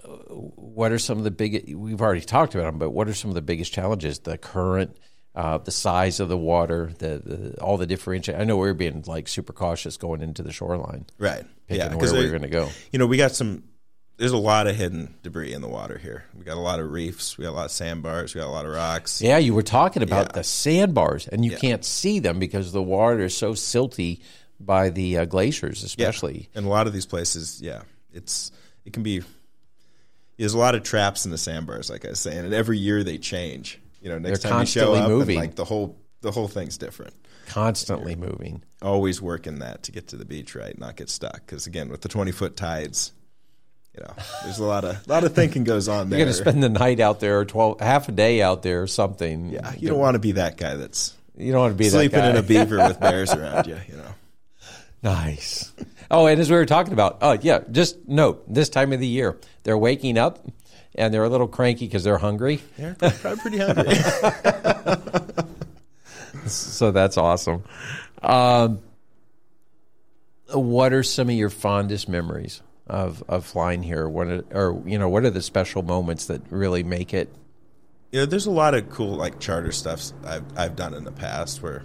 [0.04, 1.74] what are some of the big?
[1.76, 4.18] We've already talked about them, but what are some of the biggest challenges?
[4.20, 4.96] The current,
[5.34, 8.38] uh, the size of the water, the, the all the differentiate.
[8.40, 11.44] I know we're being like super cautious going into the shoreline, Right.
[11.68, 12.68] picking yeah, where because we're going to go.
[12.90, 13.64] you know we got some.
[14.18, 16.24] There's a lot of hidden debris in the water here.
[16.36, 17.36] We got a lot of reefs.
[17.38, 18.34] We got a lot of sandbars.
[18.34, 19.20] We got a lot of rocks.
[19.20, 20.32] Yeah, you were talking about Yeah.
[20.40, 24.20] the sandbars, and you can't see them because the water is so silty
[24.60, 25.86] by the uh, glaciers, Yeah.
[25.86, 26.50] especially.
[26.54, 27.82] And a lot of these places, yeah,
[28.12, 28.52] it's
[28.84, 29.22] it can be.
[30.38, 33.02] There's a lot of traps in the sandbars, like I was saying, and every year
[33.04, 33.80] they change.
[34.00, 35.36] You know, next They're time you show up, moving.
[35.36, 37.14] and like the whole the whole thing's different.
[37.46, 38.62] Constantly moving.
[38.82, 41.44] Always working that to get to the beach right, not get stuck.
[41.46, 43.12] Because again, with the 20 foot tides,
[43.96, 44.14] you know,
[44.44, 46.18] there's a lot of lot of thinking goes on there.
[46.18, 48.82] You're going to spend the night out there, or twelve, half a day out there,
[48.82, 49.50] or something.
[49.50, 52.18] yeah, you don't want to be that guy that's You don't want to be sleeping
[52.20, 52.30] that guy.
[52.30, 53.76] in a beaver with bears around you.
[53.88, 54.14] You know,
[55.02, 55.72] Nice.
[56.10, 59.06] Oh, and as we were talking about, oh yeah, just note this time of the
[59.06, 60.38] year they're waking up
[60.94, 62.60] and they're a little cranky because they're hungry.
[62.76, 63.94] they're probably pretty hungry.
[66.46, 67.62] So that's awesome.
[68.20, 68.80] Um,
[70.52, 72.60] what are some of your fondest memories
[72.92, 74.08] of, of flying here?
[74.08, 77.34] What are, or you know, what are the special moments that really make it?
[78.12, 81.12] you know, there's a lot of cool like charter stuff I've I've done in the
[81.12, 81.82] past where,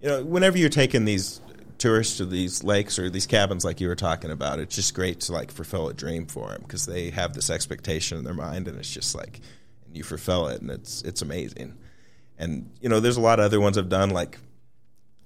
[0.00, 1.40] you know, whenever you're taking these
[1.76, 5.20] tourists to these lakes or these cabins like you were talking about, it's just great
[5.20, 8.68] to like fulfill a dream for them because they have this expectation in their mind
[8.68, 9.40] and it's just like,
[9.86, 11.76] and you fulfill it and it's it's amazing.
[12.38, 14.38] And you know, there's a lot of other ones I've done like,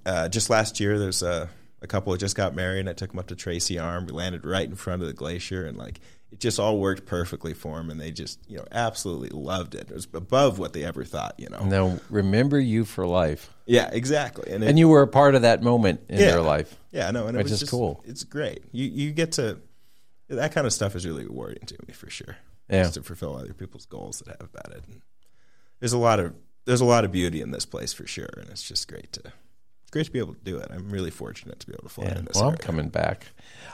[0.06, 1.50] uh, just last year there's a
[1.84, 4.06] a couple that just got married and I took them up to Tracy Arm.
[4.06, 6.00] We landed right in front of the glacier and like
[6.32, 9.90] it just all worked perfectly for them and they just you know absolutely loved it.
[9.90, 11.34] It was above what they ever thought.
[11.38, 11.68] You know.
[11.68, 14.50] They'll remember you for life, Yeah, exactly.
[14.50, 16.30] And, it, and you were a part of that moment in Yeah.
[16.32, 16.74] their life.
[16.90, 18.02] yeah, no, and it which was is just, cool.
[18.06, 18.64] It's great.
[18.72, 19.58] You you get to
[20.28, 22.36] that kind of stuff is really rewarding to me for sure.
[22.70, 22.84] Yeah.
[22.84, 24.84] Just to fulfill other people's goals that I have about it.
[24.88, 25.02] And
[25.80, 26.32] there's a lot of
[26.64, 29.32] there's a lot of beauty in this place for sure, and it's just great to
[29.94, 30.68] great to be able to do it.
[30.70, 32.18] I'm really fortunate to be able to fly Yeah.
[32.18, 33.28] in this Well, I'm coming back.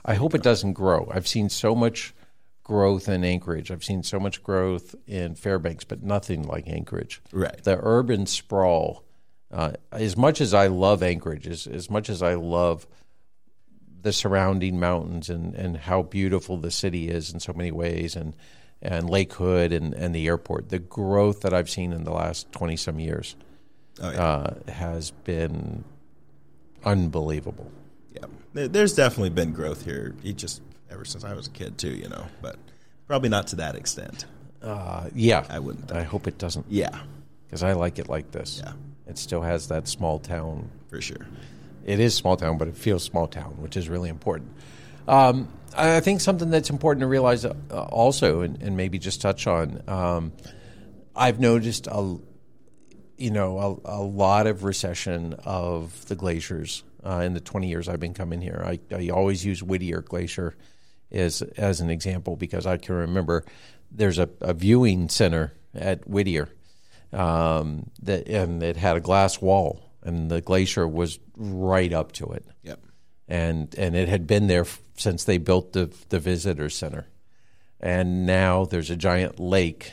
[0.05, 1.09] I hope it doesn't grow.
[1.13, 2.15] I've seen so much
[2.63, 3.71] growth in Anchorage.
[3.73, 7.21] I've seen so much growth in Fairbanks, but nothing like Anchorage.
[7.33, 7.61] Right.
[7.65, 9.03] The urban sprawl.
[9.51, 12.87] Uh, as much as I love Anchorage, as, as much as I love
[14.03, 18.37] the surrounding mountains and, and how beautiful the city is in so many ways, and
[18.83, 22.51] and Lake Hood and, and the airport, the growth that I've seen in the last
[22.53, 23.37] twenty some years
[24.01, 24.23] Oh, yeah.
[24.25, 25.85] uh, has been
[26.85, 27.71] unbelievable.
[28.15, 28.27] yeah.
[28.53, 30.15] There's definitely been growth here.
[30.25, 32.57] It just ever since I was a kid too, you know, but
[33.07, 34.27] probably not to that extent.
[34.63, 35.93] Uh, yeah, I wouldn't.
[35.93, 37.01] I hope it doesn't, Yeah,
[37.47, 38.61] because I like it like this.
[38.65, 38.73] Yeah.
[39.07, 40.69] It still has that small town.
[40.89, 41.27] for sure.
[41.85, 44.51] It is small town, but it feels small town, which is really important.
[45.09, 49.21] Um, I I think something that's important to realize uh, also, and, and maybe just
[49.23, 49.83] touch on.
[49.89, 50.33] Um,
[51.17, 52.17] I've noticed a,
[53.21, 57.89] you know, a, a lot of recession of the glaciers uh, in the 20 years
[57.89, 58.63] I've been coming here.
[58.65, 60.55] I, I always use Whittier Glacier
[61.13, 63.45] as as an example because I can remember
[63.91, 66.49] there's a, a viewing center at Whittier
[67.13, 72.27] um, that and it had a glass wall and the glacier was right up to
[72.27, 72.81] it Yep.
[73.29, 77.07] and and it had been there f- since they built the the visitor center,
[77.81, 79.93] and now there's a giant lake,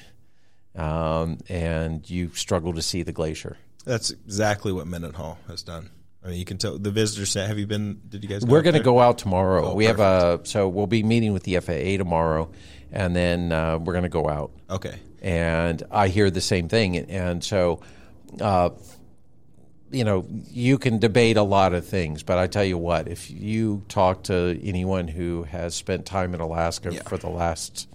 [0.78, 3.58] um, and you struggle to see the glacier.
[3.86, 5.90] That's exactly what Mendenhall has done.
[6.24, 7.48] I mean, you can tell the visitor center.
[7.48, 8.02] Have you been?
[8.10, 8.44] Did you guys?
[8.44, 9.72] Go We're going to go out tomorrow.
[9.72, 12.50] Oh, we have a so we'll be meeting with the FAA tomorrow,
[12.92, 14.52] and then uh, we're going to go out.
[14.70, 15.00] Okay.
[15.22, 16.98] and I hear the same thing.
[16.98, 17.80] And so,
[18.42, 18.72] uh,
[19.90, 23.32] you know, you can debate a lot of things, but I tell you what, if
[23.32, 27.04] you talk to anyone who has spent time in Alaska Yeah.
[27.04, 27.88] for the last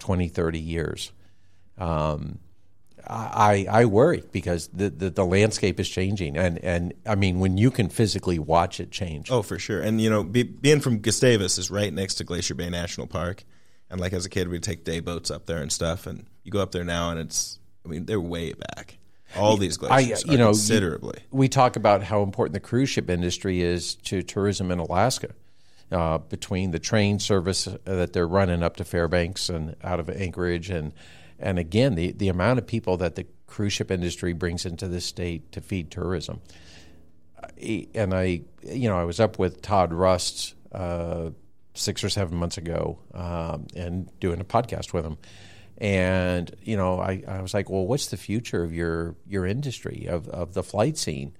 [0.00, 1.12] 20, 30 years,
[1.78, 2.38] um,
[3.06, 6.36] I, I worry because the, the, the landscape is changing.
[6.36, 9.30] And, and I mean, when you can physically watch it change.
[9.30, 9.80] Oh, for sure.
[9.80, 13.44] And you know, be, being from Gustavus is right next to Glacier Bay National Park,
[13.90, 16.06] and like as a kid, we'd take day boats up there and stuff.
[16.06, 18.98] And you go up there now, and it's, I mean, they're way back.
[19.36, 21.20] All these glaciers, you know, considerably.
[21.30, 25.30] we talk about how important the cruise ship industry is to tourism in Alaska.
[25.90, 30.70] Uh, between the train service that they're running up to Fairbanks and out of Anchorage,
[30.70, 30.94] and
[31.42, 35.00] and again the the amount of people that the cruise ship industry brings into the
[35.00, 36.40] state to feed tourism.
[37.94, 41.30] And I, you know, I was up with Todd Rust uh,
[41.74, 45.18] six or seven months ago um, and doing a podcast with him.
[45.76, 50.06] And you know, I, I was like, well, what's the future of your your industry
[50.08, 51.32] of of the flightseeing?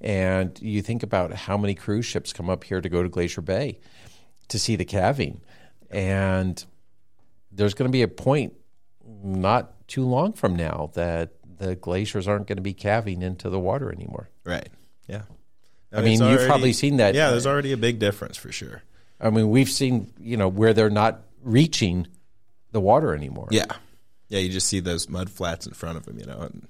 [0.00, 3.42] And you think about how many cruise ships come up here to go to Glacier
[3.42, 3.80] Bay
[4.48, 5.40] to see the calving,
[5.90, 6.64] and
[7.50, 8.54] there's going to be a point
[9.22, 13.58] not too long from now that the glaciers aren't going to be calving into the
[13.58, 14.28] water anymore.
[14.44, 14.68] Right.
[15.08, 15.22] Yeah.
[15.92, 17.14] I mean, it's you've probably seen that.
[17.14, 18.82] Yeah, there's uh, already a big difference for sure.
[19.20, 22.06] I mean, we've seen you know where they're not reaching
[22.72, 23.48] the water anymore.
[23.50, 23.66] Yeah.
[24.28, 26.40] Yeah, you just see those mud flats in front of them, you know.
[26.40, 26.66] And,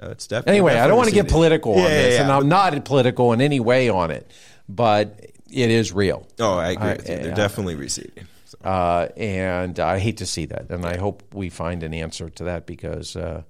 [0.00, 0.58] no, it's definitely.
[0.58, 2.22] Anyway, I don't want to get political on Yeah, yeah, this, yeah.
[2.22, 4.30] and I'm not political in any way on it,
[4.68, 5.20] but
[5.50, 6.26] it is real.
[6.38, 7.16] Oh, I agree I- with you.
[7.16, 7.34] They're yeah.
[7.34, 8.26] definitely receding.
[8.62, 10.70] Uh, and I hate to see that.
[10.70, 13.42] And I hope we find an answer to that because uh,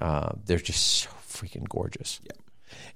[0.00, 2.20] uh, they're just so freaking gorgeous.
[2.22, 2.42] Yeah.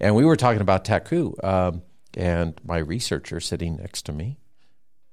[0.01, 1.83] And we were talking about Taku, um,
[2.15, 4.39] and my researcher sitting next to me,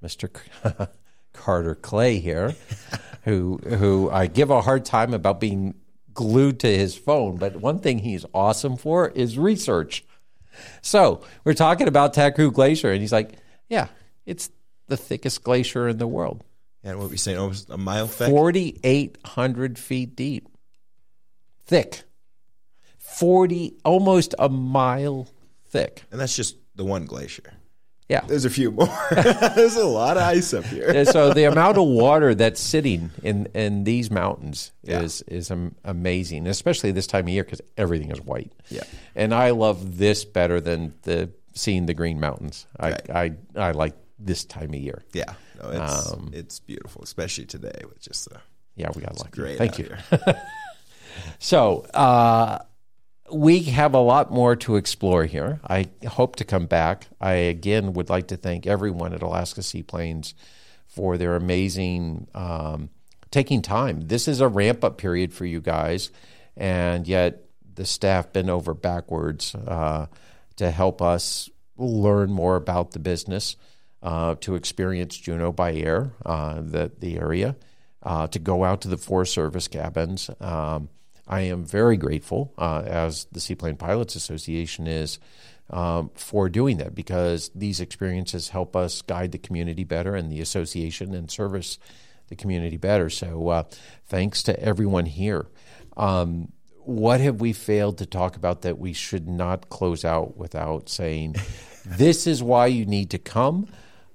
[0.03, 0.29] Mr.
[0.35, 0.85] C-
[1.33, 2.55] Carter Clay here,
[3.23, 5.75] who who I give a hard time about being
[6.13, 10.05] glued to his phone, but one thing he's awesome for is research.
[10.81, 13.87] So we're talking about Taku Glacier, and he's like, "Yeah,
[14.25, 14.49] it's
[14.87, 16.43] the thickest glacier in the world,
[16.83, 17.37] and what were you saying?
[17.37, 18.29] Oh, almost a mile thick.
[18.29, 20.47] forty eight hundred feet deep,
[21.65, 22.03] thick,
[22.97, 25.27] forty almost a mile
[25.67, 27.53] thick." And that's just the one glacier.
[28.09, 28.21] Yeah.
[28.27, 28.89] There's a few more.
[29.55, 31.05] There's a lot of ice up here.
[31.05, 35.01] So the amount of water that's sitting in, in these mountains Yeah.
[35.01, 35.49] is is
[35.85, 38.51] amazing, especially this time of year because everything is white.
[38.69, 38.83] Yeah.
[39.15, 42.67] and I love this better than the seeing the green mountains.
[42.77, 43.09] I Right.
[43.09, 45.03] I, I like this time of year.
[45.13, 48.39] Yeah, no, it's Um, it's beautiful, especially today with just the
[48.75, 49.31] Yeah, we got lucky.
[49.31, 49.57] great.
[49.57, 49.89] Thank you.
[51.39, 52.59] So uh,
[53.31, 55.59] we have a lot more to explore here.
[55.67, 57.07] I hope to come back.
[57.21, 60.33] I again would like to thank everyone at Alaska Seaplanes
[60.87, 62.89] for their amazing um,
[63.31, 64.01] taking time.
[64.01, 66.09] This is a ramp up period for you guys,
[66.57, 67.43] and yet
[67.75, 70.07] the staff bent over backwards uh,
[70.57, 73.55] to help us learn more about the business,
[74.03, 77.55] uh, to experience Juneau by air, uh, the the area,
[78.03, 80.29] uh, to go out to the Forest Service cabins.
[80.39, 80.89] Um,
[81.25, 85.19] I am very grateful, uh, as the Seaplane Pilots Association is,
[85.69, 90.41] um, for doing that because these experiences help us guide the community better and the
[90.41, 91.79] association and service
[92.27, 93.09] the community better.
[93.09, 93.63] So, uh,
[94.05, 95.47] thanks to everyone here.
[95.95, 100.89] Um, what have we failed to talk about that we should not close out without
[100.89, 101.35] saying,
[101.85, 103.67] this is why you need to come?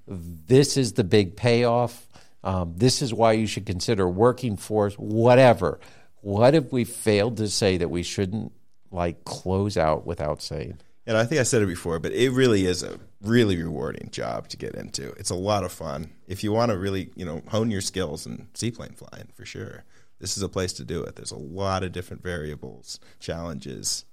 [0.08, 2.08] This is the big payoff.
[2.42, 5.80] Um, this is why you should consider working for us, whatever.
[6.20, 8.52] What have we failed to say that we shouldn't
[8.90, 10.78] like close out without saying?
[11.06, 14.48] And I think I said it before, but it really is a really rewarding job
[14.48, 15.10] to get into.
[15.12, 16.10] It's a lot of fun.
[16.26, 19.84] If you want to really, you know, hone your skills in seaplane flying, for sure,
[20.20, 21.16] this is a place to do it.
[21.16, 24.04] There's a lot of different variables, challenges,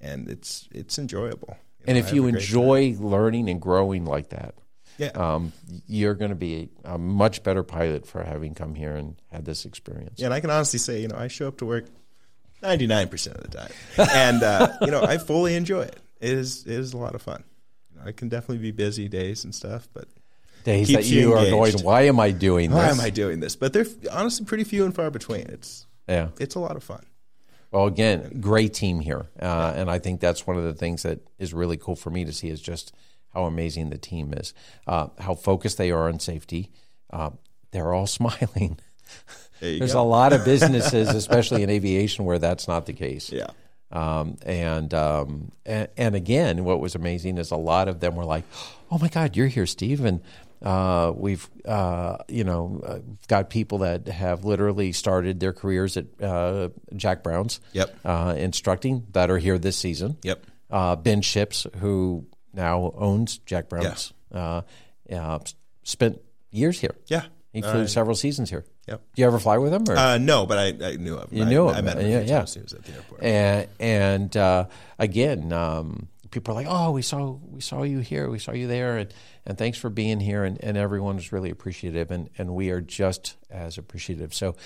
[0.00, 1.56] and it's it's enjoyable.
[1.86, 4.54] And know, if you enjoy learning and growing like that,
[4.98, 5.08] Yeah.
[5.08, 5.52] um,
[5.88, 9.64] you're going to be a much better pilot for having come here and had this
[9.64, 10.18] experience.
[10.20, 11.86] Yeah, and I can honestly say, you know, I show up to work
[12.62, 13.70] 99% of the time.
[14.14, 15.96] And, uh, you know, I fully enjoy it.
[16.20, 17.42] It is, it is a lot of fun.
[17.92, 20.06] You know, I can definitely be busy days and stuff, but
[20.64, 22.76] Days that you you are going, why am I doing this?
[22.78, 23.56] why am I doing this?
[23.56, 25.40] But they're honestly pretty few and far between.
[25.48, 26.28] It's, Yeah.
[26.38, 27.04] it's a lot of fun.
[27.72, 31.18] Well, again, great team here, uh, and I think that's one of the things that
[31.38, 32.94] is really cool for me to see is just
[33.34, 34.54] how amazing the team is,
[34.86, 36.70] uh, how focused they are on safety.
[37.10, 37.30] Uh,
[37.70, 38.78] they're all smiling.
[39.60, 40.02] There There's go.
[40.02, 43.30] a lot of businesses, especially in aviation, where that's not the case.
[43.30, 43.48] Yeah.
[43.92, 48.24] Um, and, um, and and again, what was amazing is a lot of them were
[48.24, 48.44] like,
[48.90, 50.22] "Oh my God, you're here, Steve!" And
[50.62, 56.06] uh, we've uh, you know uh, got people that have literally started their careers at
[56.22, 57.94] uh, Jack Brown's, Yep.
[58.02, 60.16] uh, instructing that are here this season.
[60.22, 60.46] Yep.
[60.70, 64.62] Uh, ben Ships, who now owns Jack Brown's, uh,
[65.12, 65.38] uh,
[65.82, 66.94] spent years here.
[67.06, 67.24] Yeah.
[67.52, 68.64] He flew several seasons here.
[68.88, 69.02] Yep.
[69.14, 69.84] Do you ever fly with him?
[69.88, 69.96] Or?
[69.96, 71.38] Uh, no, but I, I knew of him.
[71.38, 71.84] You I, knew I him.
[71.84, 72.46] met him Yeah, yeah.
[72.46, 73.22] He was at the airport.
[73.22, 74.66] and and uh,
[74.98, 78.66] again, um, people are like, "Oh, we saw we saw you here, we saw you
[78.66, 82.54] there," and and thanks for being here, and, and everyone is really appreciative, and and
[82.54, 84.32] we are just as appreciative.
[84.34, 84.56] So,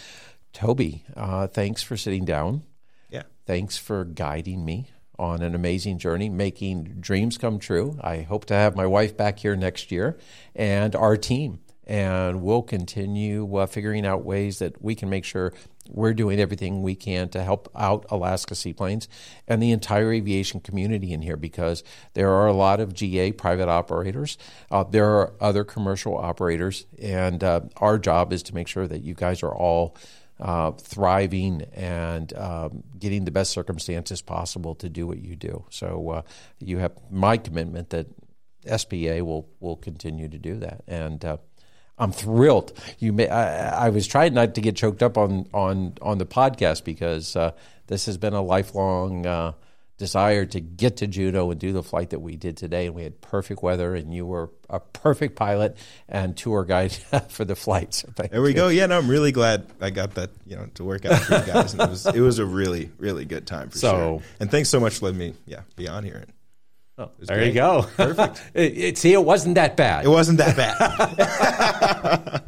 [0.53, 2.63] Toby, uh, thanks for sitting down.
[3.11, 3.25] yeah.
[3.47, 7.99] thanks for guiding me on an amazing journey, making dreams come true.
[8.01, 10.19] I hope to have my wife back here next year
[10.55, 11.61] and our team.
[11.87, 15.53] And we'll continue uh, figuring out ways that we can make sure
[15.89, 19.09] we're doing everything we can to help out Alaska Seaplanes
[19.47, 23.69] and the entire aviation community in here because there are a lot of GA private
[23.69, 24.37] operators.
[24.71, 26.87] Uh, there are other commercial operators.
[27.01, 29.97] And uh, our job is to make sure that you guys are all
[30.41, 35.65] uh, thriving and um, getting the best circumstances possible to do what you do.
[35.71, 36.23] So uh,
[36.59, 38.07] you have my commitment that
[38.77, 41.37] SPA will will continue to do that, and uh,
[41.99, 42.73] I'm thrilled.
[42.99, 46.27] You may, I, I, was trying not to get choked up on on on the
[46.27, 47.53] podcast because uh,
[47.87, 49.53] this has been a lifelong uh,
[49.99, 52.87] desire to get to Juneau and do the flight that we did today.
[52.87, 55.77] And we had perfect weather, and you were a perfect pilot
[56.09, 56.93] and tour guide
[57.29, 57.95] for the flight.
[57.95, 58.55] So there we you.
[58.55, 58.69] go.
[58.69, 61.47] Yeah, no, I'm really glad I got that you know to work out for you
[61.53, 61.73] guys.
[61.73, 64.23] And it was it was a really really good time for so, sure.
[64.41, 66.25] And thanks so much for letting me yeah be on here.
[66.99, 67.49] Oh, there great.
[67.49, 67.83] you go.
[67.97, 68.43] Perfect.
[68.55, 70.07] it, it, see, it wasn't that bad.
[70.07, 72.43] It wasn't that bad.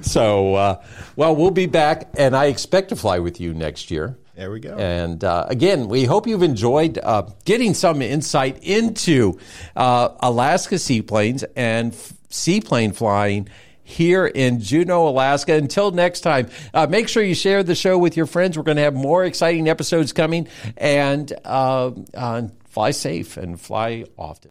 [0.00, 0.84] so, uh,
[1.16, 4.16] well, we'll be back, and I expect to fly with you next year.
[4.40, 4.74] There we go.
[4.74, 9.38] And uh, again, we hope you've enjoyed uh, getting some insight into
[9.76, 13.50] uh, Alaska seaplanes and f- seaplane flying
[13.82, 15.52] here in Juneau, Alaska.
[15.52, 18.56] Until next time, uh, make sure you share the show with your friends.
[18.56, 24.06] We're going to have more exciting episodes coming, and uh, uh, fly safe and fly
[24.16, 24.50] often.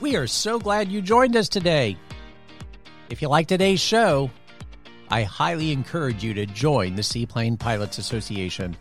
[0.00, 1.96] We are so glad you joined us today.
[3.10, 4.30] If you like today's show,
[5.08, 8.76] I highly encourage you to join the Seaplane Pilots Association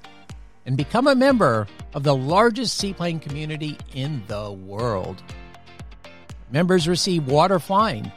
[0.67, 5.23] and become a member of the largest seaplane community in the world.
[6.51, 8.11] Members receive Water Flying,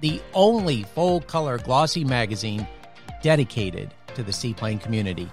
[0.00, 2.68] the only full color glossy magazine
[3.22, 5.28] dedicated to the seaplane community.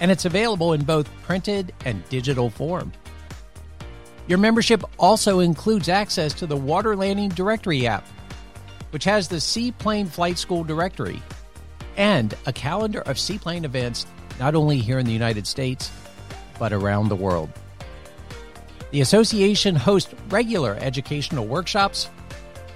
[0.00, 2.92] And it's available in both printed and digital form.
[4.26, 8.06] Your membership also includes access to the Water Landing Directory app,
[8.90, 11.22] which has the Seaplane Flight School directory
[11.96, 14.06] and a calendar of seaplane events
[14.38, 15.90] not only here in the United States,
[16.58, 17.50] but around the world.
[18.90, 22.08] The association hosts regular educational workshops,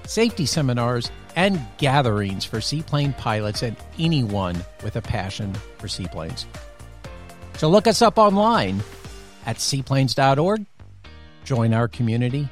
[0.07, 6.47] safety seminars, and gatherings for seaplane pilots and anyone with a passion for seaplanes.
[7.57, 8.83] So look us up online
[9.47, 10.67] at seaplanes.org,
[11.45, 12.49] join our community,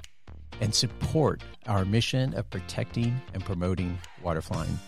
[0.61, 4.79] and support our mission of protecting and promoting waterflying.